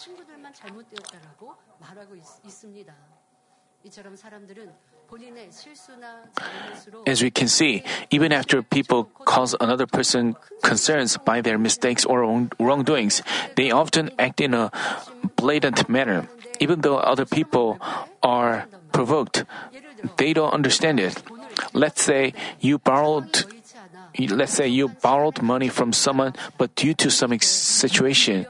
[0.00, 2.94] 지금 욥은 상대방만 잘못했다라고 친구들만 잘못되었다라고 말하고 있, 있습니다.
[3.84, 4.72] 이처럼 사람들은
[5.08, 11.40] 본인의 실수나 잘못으로 As we can see, even after people cause another person concerns by
[11.40, 13.22] their mistakes or wrong- wrongdoings,
[13.54, 14.70] they often act in a
[15.36, 16.26] blatant manner.
[16.58, 17.78] Even though other people
[18.24, 21.14] are provoked, 예를 들어 they don't understand it.
[21.72, 23.59] Let's say you borrowed 여의치 않아
[24.19, 28.45] let's say you borrowed money from someone, but due to some situation,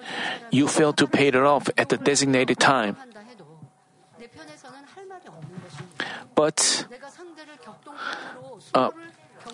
[0.52, 2.98] you failed to pay it off at the designated time.
[6.36, 6.86] But
[8.74, 8.90] uh,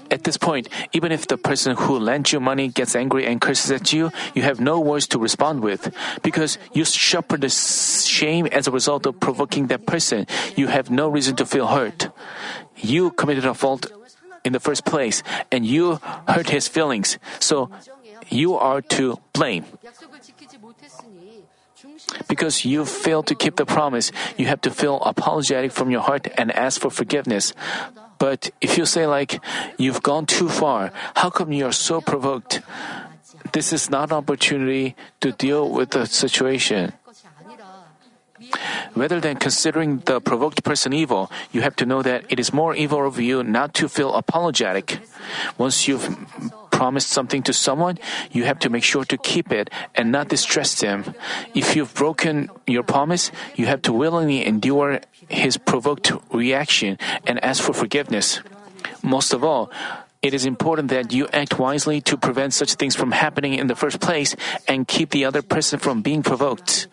[0.09, 3.71] at this point, even if the person who lent you money gets angry and curses
[3.71, 5.93] at you, you have no words to respond with.
[6.23, 11.09] Because you suffer the shame as a result of provoking that person, you have no
[11.09, 12.09] reason to feel hurt.
[12.77, 13.91] You committed a fault
[14.47, 17.19] in the first place, and you hurt his feelings.
[17.43, 17.69] So
[18.31, 19.67] you are to blame.
[22.27, 26.27] Because you failed to keep the promise, you have to feel apologetic from your heart
[26.37, 27.53] and ask for forgiveness.
[28.17, 29.43] But if you say, like,
[29.77, 32.61] you've gone too far, how come you are so provoked?
[33.53, 36.93] This is not an opportunity to deal with the situation.
[38.95, 42.75] Rather than considering the provoked person evil, you have to know that it is more
[42.75, 44.99] evil of you not to feel apologetic.
[45.57, 46.07] Once you've
[46.71, 47.97] promised something to someone,
[48.31, 51.15] you have to make sure to keep it and not distress them.
[51.53, 57.63] If you've broken your promise, you have to willingly endure his provoked reaction and ask
[57.63, 58.41] for forgiveness.
[59.01, 59.71] Most of all,
[60.21, 63.75] it is important that you act wisely to prevent such things from happening in the
[63.75, 64.35] first place
[64.67, 66.87] and keep the other person from being provoked.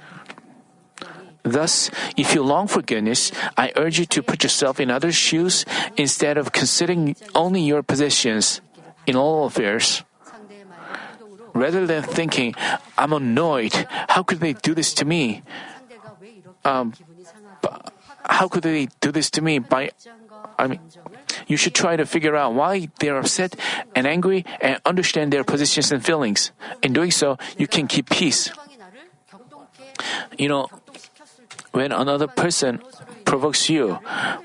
[1.45, 5.65] Thus, if you long for goodness, I urge you to put yourself in others' shoes
[5.97, 8.63] instead of considering only your possessions
[9.07, 10.03] in all affairs.
[11.53, 12.55] Rather than thinking,
[12.97, 15.43] I'm annoyed, how could they do this to me?
[16.65, 16.95] Um,
[18.25, 19.59] how could they do this to me?
[19.61, 19.91] By,
[20.59, 20.81] I mean,
[21.47, 23.55] you should try to figure out why they are upset
[23.95, 26.53] and angry and understand their positions and feelings.
[26.83, 28.51] In doing so, you can keep peace.
[30.39, 30.69] You know,
[31.74, 32.80] when another person
[33.26, 34.00] provokes you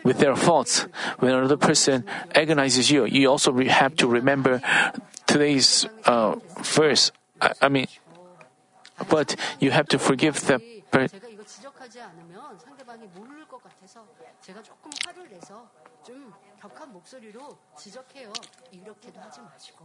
[0.05, 0.87] with their faults,
[1.19, 4.61] when another person agonizes you, you also re- have to remember
[5.27, 7.11] today's uh, verse.
[7.41, 7.87] I, I mean,
[9.09, 10.59] but you have to forgive the
[10.91, 14.07] per- 제가 이거 지적하지 않으면 상대방이 모를 것 같아서
[14.41, 15.69] 제가 조금 화를 내서
[16.07, 18.33] 좀 격한 목소리로 지적해요.
[18.71, 19.78] 이렇게도 하지 마시고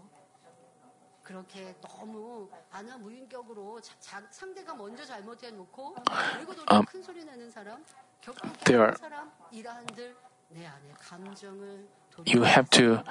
[6.69, 6.87] Um,
[8.65, 8.95] there
[12.25, 13.03] you have to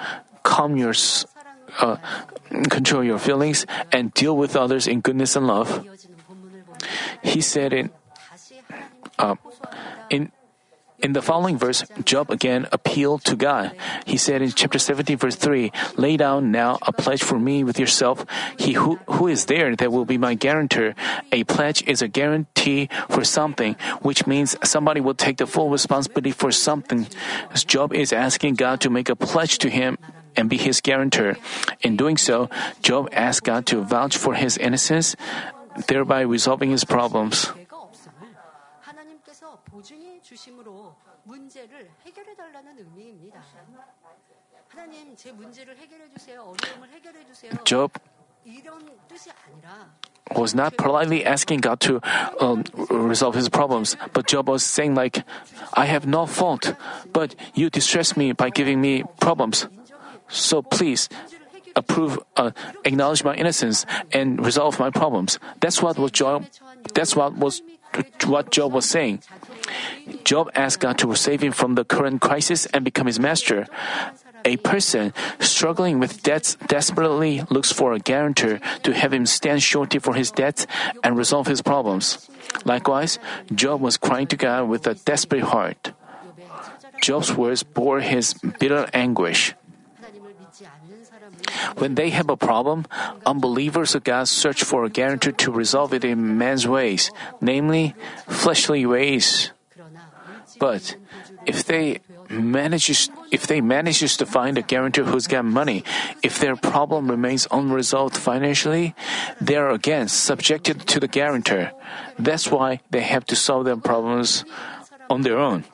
[0.44, 0.94] calm your
[1.80, 1.98] uh,
[2.70, 5.86] control your feelings and deal with others in goodness and love.
[7.24, 7.92] He said it
[11.04, 13.76] in the following verse, Job again appealed to God.
[14.06, 17.78] He said in chapter 17, verse 3, Lay down now a pledge for me with
[17.78, 18.26] yourself.
[18.58, 20.96] He who, who is there that will be my guarantor.
[21.34, 26.32] A pledge is a guarantee for something, which means somebody will take the full responsibility
[26.32, 27.06] for something.
[27.54, 29.98] Job is asking God to make a pledge to him
[30.36, 31.36] and be his guarantor.
[31.82, 32.50] In doing so,
[32.82, 35.16] Job asked God to vouch for his innocence,
[35.88, 37.52] thereby resolving his problems.
[47.64, 47.92] Job
[50.36, 52.02] was not politely asking God to
[52.40, 55.24] um, resolve his problems, but Job was saying like,
[55.74, 56.74] "I have no fault,
[57.14, 59.68] but you distress me by giving me problems.
[60.30, 61.10] So please
[61.76, 62.52] approve, uh,
[62.86, 66.46] acknowledge my innocence, and resolve my problems." That's what was Job.
[66.94, 67.62] That's what was
[68.26, 69.22] what Job was saying.
[70.24, 73.68] Job asked God to save him from the current crisis and become his master.
[74.46, 80.00] A person struggling with debts desperately looks for a guarantor to have him stand surety
[80.00, 80.68] for his debts
[81.04, 82.30] and resolve his problems.
[82.66, 83.20] Likewise,
[83.56, 85.94] Job was crying to God with a desperate heart.
[87.02, 89.56] Job's words bore his bitter anguish.
[91.78, 92.86] When they have a problem,
[93.26, 97.12] unbelievers of God search for a guarantor to resolve it in man's ways,
[97.42, 97.96] namely,
[98.28, 99.52] fleshly ways.
[100.60, 100.96] But
[101.46, 102.00] if they
[102.30, 105.84] manages if they manages to find a guarantor who's got money,
[106.22, 108.96] if their problem remains unresolved financially,
[109.42, 111.72] they are again subjected to the guarantor.
[112.18, 114.46] That's why they have to solve their problems
[115.10, 115.66] on their own.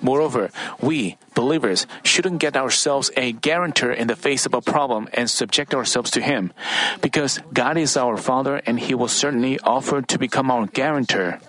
[0.00, 0.50] Moreover,
[0.80, 5.74] we, believers, shouldn't get ourselves a guarantor in the face of a problem and subject
[5.74, 6.52] ourselves to Him.
[7.00, 11.40] Because God is our Father and He will certainly offer to become our guarantor.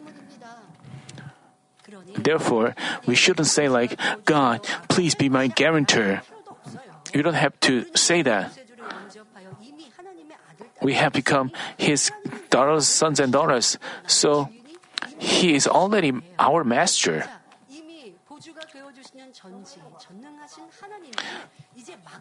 [2.17, 2.75] Therefore,
[3.05, 6.21] we shouldn't say like, God, please be my guarantor.
[7.13, 8.57] You don't have to say that.
[10.82, 12.11] We have become His
[12.49, 14.49] daughters, sons, and daughters, so
[15.17, 17.25] He is already our master.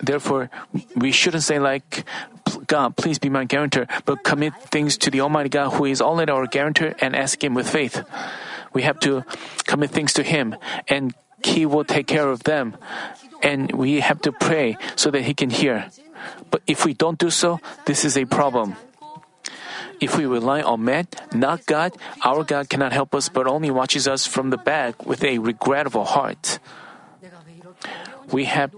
[0.02, 0.50] Therefore,
[0.94, 2.04] we shouldn't say like,
[2.66, 6.32] God, please be my guarantor, but commit things to the Almighty God who is already
[6.32, 8.04] our guarantor and ask Him with faith.
[8.72, 9.24] We have to
[9.64, 10.56] commit things to Him
[10.88, 12.76] and He will take care of them.
[13.42, 15.88] And we have to pray so that He can hear.
[16.50, 18.76] But if we don't do so, this is a problem.
[20.00, 24.06] If we rely on man, not God, our God cannot help us but only watches
[24.06, 26.58] us from the back with a regretful heart.
[28.32, 28.74] We have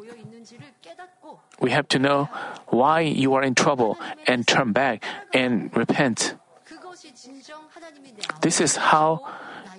[1.60, 2.28] we have to know
[2.68, 6.34] why you are in trouble and turn back and repent.
[8.40, 9.26] This is how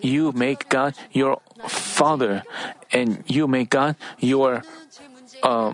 [0.01, 2.43] you make God your father
[2.91, 4.63] and you make God your
[5.43, 5.73] uh,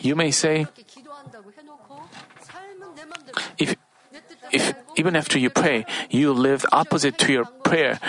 [0.00, 0.66] you may say
[3.58, 3.76] if
[4.52, 8.00] if even after you pray you live opposite to your prayer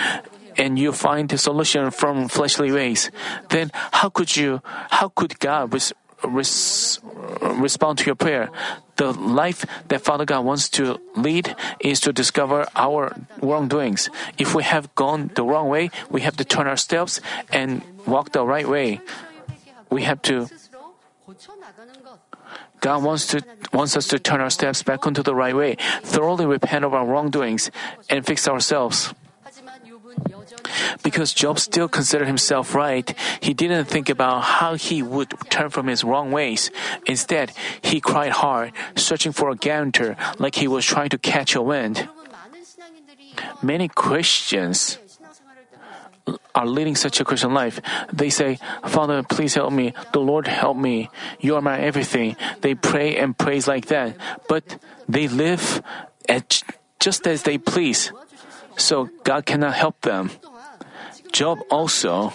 [0.56, 3.10] and you find a solution from fleshly ways
[3.50, 4.60] then how could you
[4.90, 5.70] how could God
[6.24, 8.50] res- res- respond to your prayer
[8.96, 14.08] the life that Father God wants to lead is to discover our wrongdoings.
[14.38, 17.20] If we have gone the wrong way, we have to turn our steps
[17.50, 19.00] and walk the right way.
[19.90, 20.46] We have to
[22.80, 23.42] God wants to
[23.72, 27.06] wants us to turn our steps back onto the right way, thoroughly repent of our
[27.06, 27.70] wrongdoings,
[28.10, 29.14] and fix ourselves.
[31.02, 35.86] Because Job still considered himself right, he didn't think about how he would turn from
[35.86, 36.70] his wrong ways.
[37.06, 41.62] Instead, he cried hard, searching for a guarantor like he was trying to catch a
[41.62, 42.08] wind.
[43.62, 44.98] Many Christians
[46.54, 47.80] are leading such a Christian life.
[48.12, 49.94] They say, Father, please help me.
[50.12, 51.10] The Lord help me.
[51.40, 52.36] You are my everything.
[52.60, 54.16] They pray and praise like that,
[54.48, 55.82] but they live
[56.28, 56.62] at
[57.00, 58.12] just as they please.
[58.76, 60.30] So God cannot help them.
[61.32, 62.32] Job also,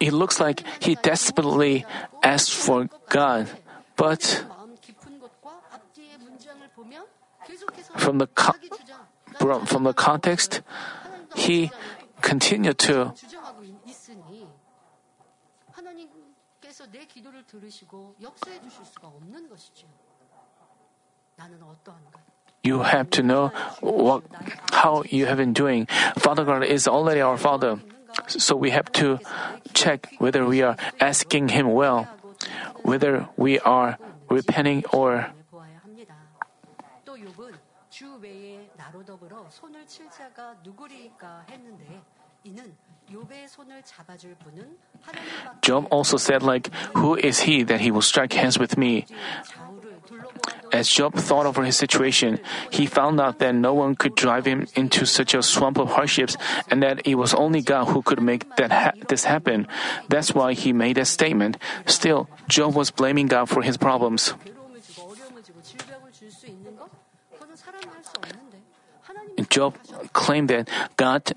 [0.00, 1.86] it looks like he desperately
[2.22, 3.48] asked for God,
[3.96, 4.44] but
[7.96, 8.52] from the co-
[9.66, 10.62] from the context,
[11.34, 11.70] he
[12.20, 13.14] continued to
[22.62, 23.48] you have to know
[23.80, 24.22] what,
[24.72, 25.86] how you have been doing.
[26.16, 27.80] Father God is already our Father.
[28.28, 29.18] So we have to
[29.74, 32.06] check whether we are asking Him well,
[32.82, 33.98] whether we are
[34.30, 35.26] repenting or
[45.60, 49.06] Job also said, like, Who is he that he will strike hands with me?
[50.72, 52.40] As Job thought over his situation,
[52.70, 56.36] he found out that no one could drive him into such a swamp of hardships
[56.70, 59.68] and that it was only God who could make that ha- this happen.
[60.08, 61.58] That's why he made that statement.
[61.84, 64.32] Still, Job was blaming God for his problems.
[69.50, 69.76] Job
[70.12, 71.32] claimed that God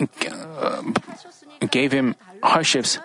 [0.00, 0.82] uh,
[1.70, 2.98] gave him hardships.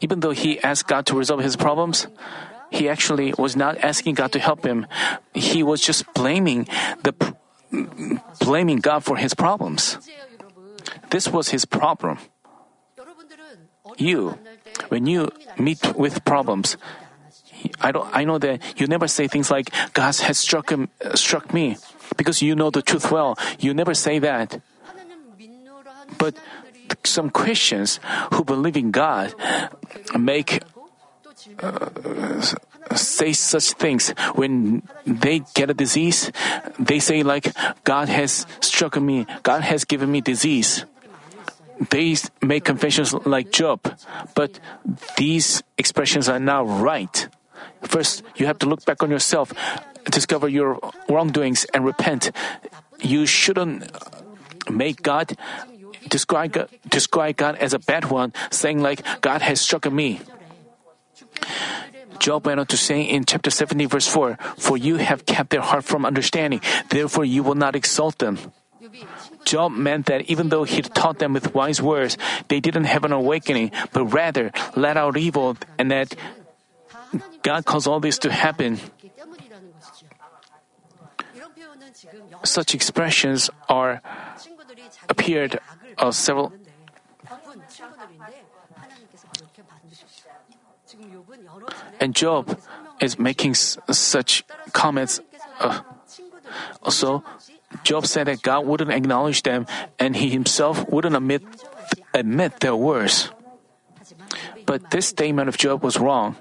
[0.00, 2.06] Even though he asked God to resolve his problems,
[2.70, 4.86] he actually was not asking God to help him.
[5.34, 6.66] He was just blaming
[7.02, 7.14] the
[8.40, 9.98] blaming God for his problems.
[11.10, 12.18] This was his problem.
[13.96, 14.38] You,
[14.88, 16.76] when you meet with problems,
[17.80, 18.08] I don't.
[18.12, 21.76] I know that you never say things like "God has struck him, uh, struck me,"
[22.16, 23.38] because you know the truth well.
[23.60, 24.60] You never say that.
[26.18, 26.36] But
[27.04, 28.00] some Christians
[28.34, 29.34] who believe in God
[30.18, 30.62] make
[31.60, 31.88] uh,
[32.94, 36.30] say such things when they get a disease.
[36.78, 37.50] They say like,
[37.84, 39.26] "God has struck me.
[39.42, 40.84] God has given me disease."
[41.90, 43.82] They make confessions like Job,
[44.36, 44.60] but
[45.16, 47.26] these expressions are not right.
[47.82, 49.50] First, you have to look back on yourself,
[50.06, 52.30] discover your wrongdoings, and repent.
[53.00, 53.90] You shouldn't
[54.70, 55.34] make God
[56.08, 60.20] describe God, describe God as a bad one, saying like, God has struck me.
[62.18, 65.60] Job went on to say in chapter 70 verse 4, For you have kept their
[65.60, 68.38] heart from understanding, therefore you will not exalt them.
[69.44, 72.16] Job meant that even though he taught them with wise words,
[72.48, 76.14] they didn't have an awakening, but rather let out evil, and that
[77.42, 78.78] God caused all this to happen.
[82.44, 84.02] Such expressions are
[85.08, 85.60] appeared
[85.98, 86.52] uh, several.
[92.00, 92.58] And Job
[93.00, 95.20] is making s- such comments.
[95.58, 95.80] Uh,
[96.82, 97.24] also,
[97.84, 99.66] Job said that God wouldn't acknowledge them,
[99.98, 101.42] and he himself wouldn't admit
[102.12, 103.30] admit their words.
[104.66, 106.36] But this statement of Job was wrong.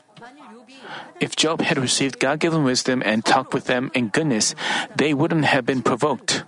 [1.22, 4.56] If Job had received God given wisdom and talked with them in goodness,
[4.96, 6.44] they wouldn't have been provoked.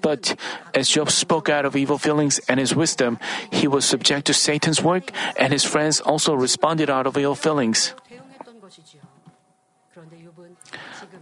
[0.00, 0.36] But
[0.74, 3.18] as Job spoke out of evil feelings and his wisdom,
[3.50, 7.94] he was subject to Satan's work, and his friends also responded out of ill feelings.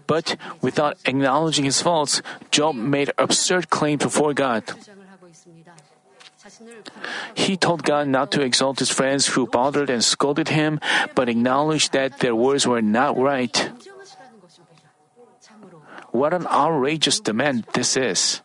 [0.06, 4.64] But without acknowledging his faults, Job made absurd claims before God.
[7.34, 10.80] He told God not to exalt his friends who bothered and scolded him,
[11.14, 13.70] but acknowledged that their words were not right.
[16.10, 18.40] What an outrageous demand this is.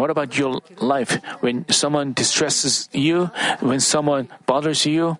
[0.00, 1.20] What about your life?
[1.40, 3.26] When someone distresses you,
[3.60, 5.18] when someone bothers you,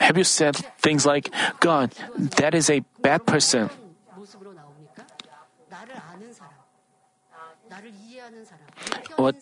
[0.00, 1.28] have you said things like,
[1.60, 1.92] God,
[2.40, 3.68] that is a bad person?
[9.16, 9.36] What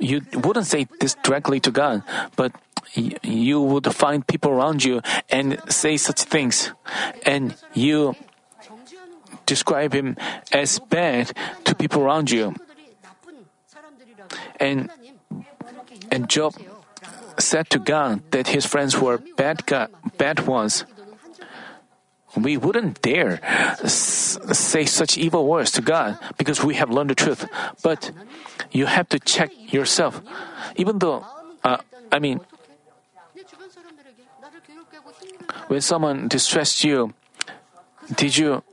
[0.00, 2.02] you wouldn't say this directly to God,
[2.34, 2.50] but
[2.94, 6.72] you would find people around you and say such things,
[7.24, 8.16] and you
[9.46, 10.16] describe him
[10.50, 11.30] as bad
[11.64, 12.54] to people around you.
[14.64, 14.88] And
[16.10, 16.56] and Job
[17.36, 20.88] said to God that his friends were bad God, bad ones.
[22.34, 23.38] We wouldn't dare
[23.84, 27.46] s- say such evil words to God because we have learned the truth.
[27.84, 28.10] But
[28.72, 30.18] you have to check yourself.
[30.74, 31.22] Even though,
[31.62, 31.78] uh,
[32.10, 32.40] I mean,
[35.68, 37.14] when someone distressed you,
[38.16, 38.64] did you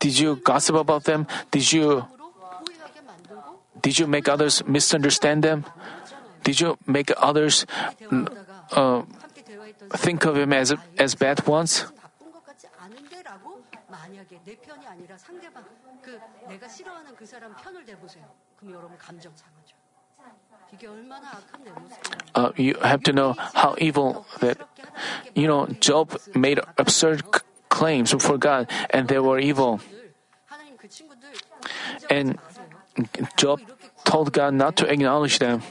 [0.00, 1.26] did you gossip about them?
[1.50, 2.06] Did you
[3.82, 5.64] did you make others misunderstand them?
[6.42, 7.66] Did you make others
[8.10, 8.28] mm,
[8.72, 9.02] uh,
[9.96, 11.84] think of him as, as bad ones?
[22.34, 24.58] Uh, you have to know how evil that
[25.34, 29.80] you know job made absurd c- claims before god and they were evil
[32.10, 32.38] and
[33.36, 33.60] Job
[34.04, 35.62] told God not to acknowledge them.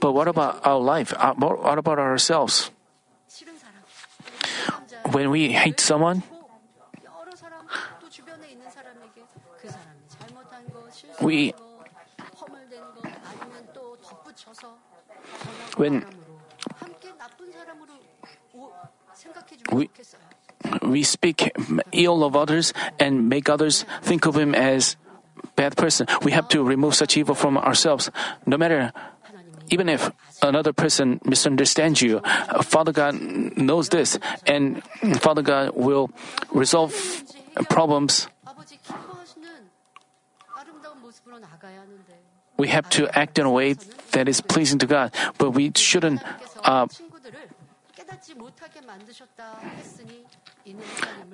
[0.00, 1.12] But what about our life?
[1.16, 2.70] Uh, what about ourselves?
[5.12, 6.22] When we hate someone,
[11.20, 11.54] we
[15.76, 16.04] when
[19.72, 19.90] we
[20.82, 21.52] we speak
[21.92, 24.96] ill of others and make others think of him as
[25.56, 26.06] bad person.
[26.22, 28.10] We have to remove such evil from ourselves.
[28.46, 28.92] No matter,
[29.70, 30.10] even if
[30.42, 32.20] another person misunderstands you,
[32.62, 33.20] Father God
[33.56, 34.82] knows this, and
[35.20, 36.10] Father God will
[36.52, 36.94] resolve
[37.68, 38.28] problems.
[42.56, 43.74] We have to act in a way
[44.12, 46.22] that is pleasing to God, but we shouldn't.
[46.64, 46.86] Uh,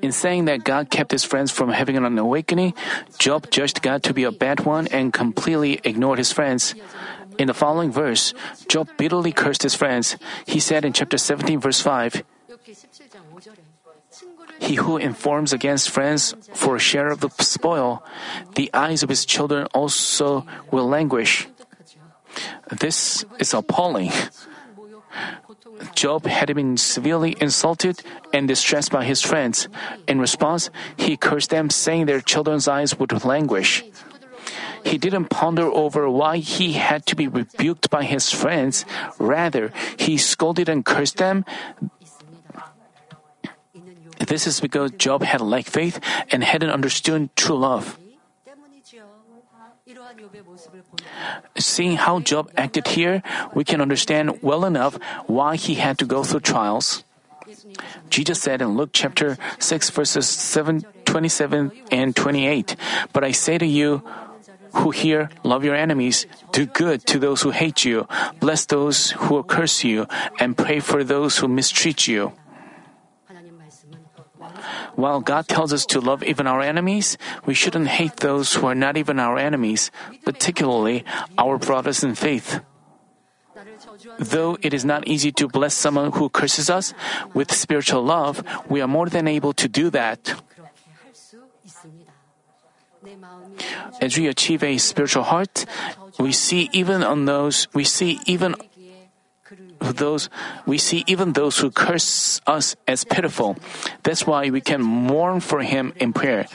[0.02, 2.74] in saying that God kept his friends from having an awakening,
[3.18, 6.74] Job judged God to be a bad one and completely ignored his friends.
[7.38, 8.34] In the following verse,
[8.68, 10.16] Job bitterly cursed his friends.
[10.46, 12.22] He said in chapter 17, verse 5,
[14.60, 18.04] he who informs against friends for a share of the spoil,
[18.54, 21.48] the eyes of his children also will languish.
[22.70, 24.12] This is appalling.
[25.94, 28.02] Job had been severely insulted
[28.32, 29.68] and distressed by his friends.
[30.06, 33.84] In response, he cursed them, saying their children's eyes would languish.
[34.84, 38.84] He didn't ponder over why he had to be rebuked by his friends.
[39.18, 41.44] Rather, he scolded and cursed them.
[44.18, 45.98] This is because Job had lacked faith
[46.30, 47.98] and hadn't understood true love.
[51.58, 53.22] Seeing how Job acted here,
[53.54, 57.04] we can understand well enough why he had to go through trials.
[58.10, 62.76] Jesus said in Luke chapter 6 verses 7, 27 and 28,
[63.12, 64.02] But I say to you,
[64.74, 68.08] who hear, love your enemies, do good to those who hate you,
[68.40, 70.06] bless those who curse you,
[70.40, 72.32] and pray for those who mistreat you.
[74.96, 78.74] While God tells us to love even our enemies, we shouldn't hate those who are
[78.74, 79.90] not even our enemies,
[80.24, 81.04] particularly
[81.38, 82.60] our brothers in faith.
[84.18, 86.94] Though it is not easy to bless someone who curses us,
[87.32, 90.34] with spiritual love, we are more than able to do that.
[94.00, 95.66] As we achieve a spiritual heart,
[96.18, 98.54] we see even on those, we see even
[99.92, 100.30] those,
[100.66, 103.56] we see even those who curse us as pitiful.
[104.02, 106.46] That's why we can mourn for him in prayer.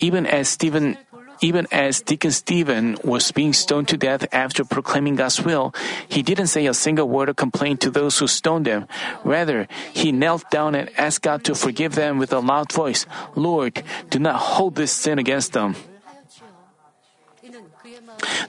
[0.00, 0.98] Even as Stephen
[1.40, 5.74] even as Deacon Stephen was being stoned to death after proclaiming God's will,
[6.08, 8.86] he didn't say a single word of complaint to those who stoned him.
[9.24, 13.04] Rather, he knelt down and asked God to forgive them with a loud voice,
[13.34, 15.76] Lord, do not hold this sin against them.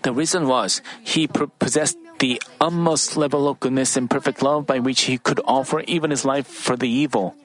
[0.04, 5.04] The reason was he possessed the utmost level of goodness and perfect love by which
[5.04, 7.36] he could offer even his life for the evil.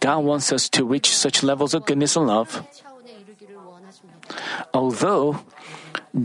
[0.00, 2.66] God wants us to reach such levels of goodness and love.
[4.74, 5.40] Although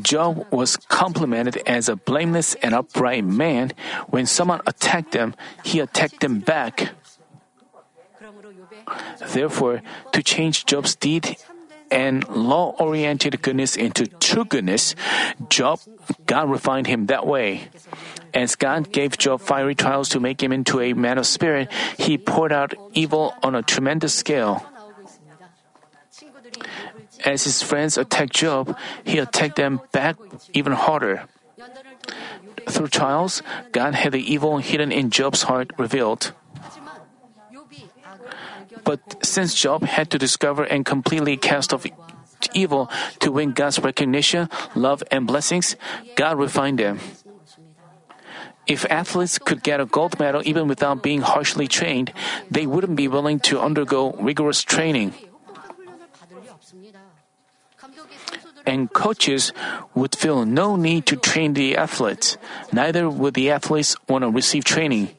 [0.01, 3.71] Job was complimented as a blameless and upright man,
[4.07, 6.91] when someone attacked him, he attacked them back.
[9.33, 9.81] Therefore,
[10.11, 11.37] to change Job's deed
[11.91, 14.95] and law oriented goodness into true goodness,
[15.49, 15.79] Job,
[16.25, 17.67] God refined him that way.
[18.33, 22.17] As God gave Job fiery trials to make him into a man of spirit, he
[22.17, 24.65] poured out evil on a tremendous scale.
[27.25, 30.15] As his friends attacked Job, he attacked them back
[30.53, 31.27] even harder.
[32.67, 36.33] Through trials, God had the evil hidden in Job's heart revealed.
[38.83, 41.85] But since Job had to discover and completely cast off
[42.53, 42.89] evil
[43.19, 45.75] to win God's recognition, love, and blessings,
[46.15, 46.99] God refined him.
[48.67, 52.13] If athletes could get a gold medal even without being harshly trained,
[52.49, 55.13] they wouldn't be willing to undergo rigorous training.
[58.65, 59.51] And coaches
[59.95, 62.37] would feel no need to train the athletes.
[62.71, 65.09] Neither would the athletes want to receive training.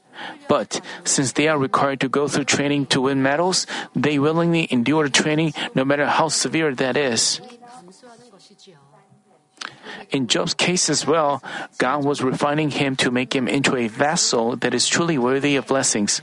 [0.48, 5.08] But since they are required to go through training to win medals, they willingly endure
[5.08, 7.40] training no matter how severe that is.
[10.10, 11.42] In Job's case as well,
[11.78, 15.66] God was refining him to make him into a vessel that is truly worthy of
[15.66, 16.20] blessings.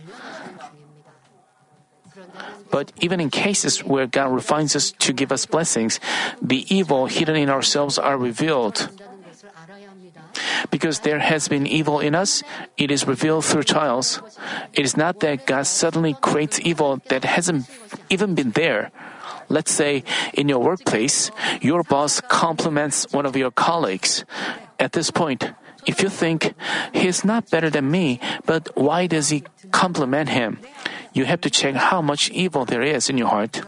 [2.70, 6.00] But even in cases where God refines us to give us blessings,
[6.42, 8.90] the evil hidden in ourselves are revealed.
[10.70, 12.44] Because there has been evil in us,
[12.78, 14.22] it is revealed through trials.
[14.74, 17.70] It is not that God suddenly creates evil that hasn't
[18.10, 18.92] even been there.
[19.50, 21.32] Let's say in your workplace,
[21.62, 24.24] your boss compliments one of your colleagues.
[24.80, 25.52] At this point,
[25.86, 26.54] if you think,
[26.94, 30.60] he's not better than me, but why does he compliment him?
[31.14, 33.62] You have to check how much evil there is in your heart.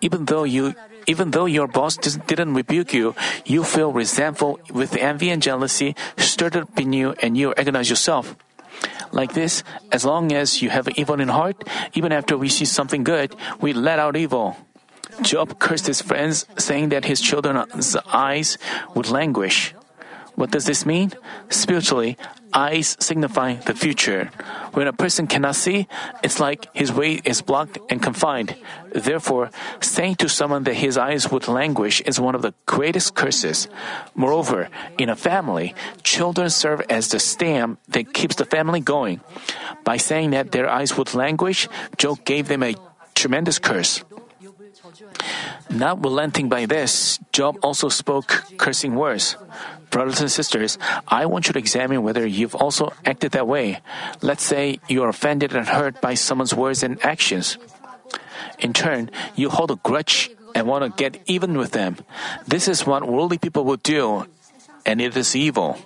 [0.00, 0.74] Even though you
[1.08, 6.54] even though your boss didn't rebuke you, you feel resentful with envy and jealousy stirred
[6.54, 8.36] up in you and you agonize yourself.
[9.10, 13.02] Like this, as long as you have evil in heart, even after we see something
[13.02, 14.56] good, we let out evil.
[15.22, 18.58] Job cursed his friends, saying that his children's eyes
[18.94, 19.74] would languish.
[20.38, 21.10] What does this mean?
[21.50, 22.16] Spiritually,
[22.54, 24.30] eyes signify the future.
[24.70, 25.88] When a person cannot see,
[26.22, 28.54] it's like his way is blocked and confined.
[28.94, 33.66] Therefore, saying to someone that his eyes would languish is one of the greatest curses.
[34.14, 35.74] Moreover, in a family,
[36.04, 39.18] children serve as the stem that keeps the family going.
[39.82, 41.66] By saying that their eyes would languish,
[41.96, 42.78] Job gave them a
[43.16, 44.04] tremendous curse.
[45.70, 49.36] Not relenting by this, Job also spoke cursing words.
[49.90, 50.78] Brothers and sisters,
[51.08, 53.80] I want you to examine whether you've also acted that way.
[54.20, 57.58] Let's say you are offended and hurt by someone's words and actions.
[58.58, 61.96] In turn, you hold a grudge and want to get even with them.
[62.46, 64.26] This is what worldly people would do,
[64.84, 65.78] and it is evil.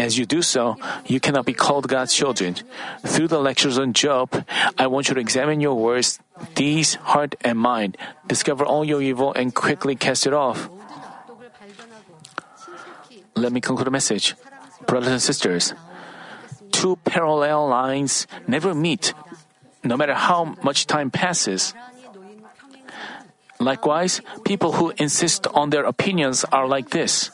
[0.00, 2.56] As you do so, you cannot be called God's children.
[3.04, 4.32] Through the lectures on Job,
[4.78, 6.18] I want you to examine your words,
[6.54, 7.98] deeds, heart, and mind.
[8.26, 10.70] Discover all your evil and quickly cast it off.
[13.36, 14.36] Let me conclude the message.
[14.86, 15.74] Brothers and sisters,
[16.72, 19.12] two parallel lines never meet,
[19.84, 21.74] no matter how much time passes.
[23.60, 27.30] Likewise, people who insist on their opinions are like this.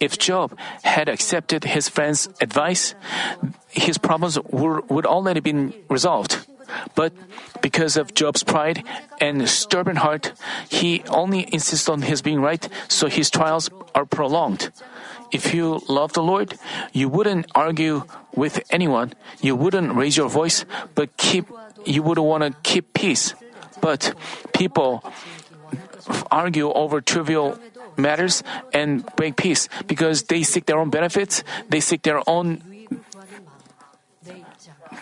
[0.00, 2.94] If Job had accepted his friend's advice,
[3.68, 6.46] his problems were, would already been resolved.
[6.94, 7.12] But
[7.60, 8.82] because of Job's pride
[9.20, 10.32] and stubborn heart,
[10.68, 14.72] he only insists on his being right, so his trials are prolonged.
[15.32, 16.58] If you love the Lord,
[16.92, 21.46] you wouldn't argue with anyone, you wouldn't raise your voice, but keep
[21.84, 23.34] you would want to keep peace.
[23.80, 24.14] But
[24.52, 25.04] people
[26.30, 27.58] argue over trivial
[28.00, 28.42] matters
[28.72, 32.62] and break peace because they seek their own benefits, they seek their own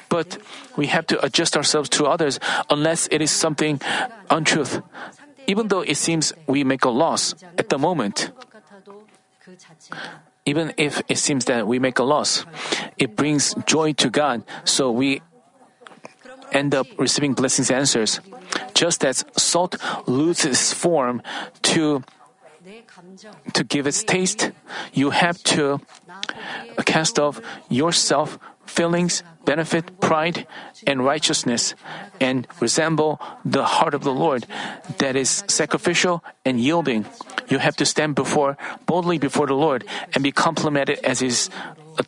[0.09, 0.39] but
[0.77, 2.41] we have to adjust ourselves to others
[2.71, 3.81] unless it is something
[4.31, 4.81] untruth.
[5.47, 8.31] Even though it seems we make a loss at the moment,
[10.45, 12.45] even if it seems that we make a loss,
[12.97, 15.21] it brings joy to God, so we
[16.53, 18.21] end up receiving blessings and answers.
[18.75, 19.77] Just as salt
[20.07, 21.23] loses its form
[21.63, 22.03] to
[23.53, 24.51] to give its taste,
[24.93, 25.81] you have to
[26.85, 30.47] cast off yourself feelings, benefit, pride,
[30.87, 31.75] and righteousness,
[32.21, 34.47] and resemble the heart of the Lord
[34.99, 37.07] that is sacrificial and yielding.
[37.49, 38.57] You have to stand before
[38.87, 41.51] boldly before the Lord and be complimented as his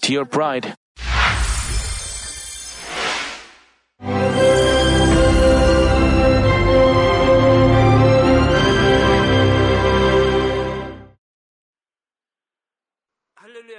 [0.01, 0.77] dear bride.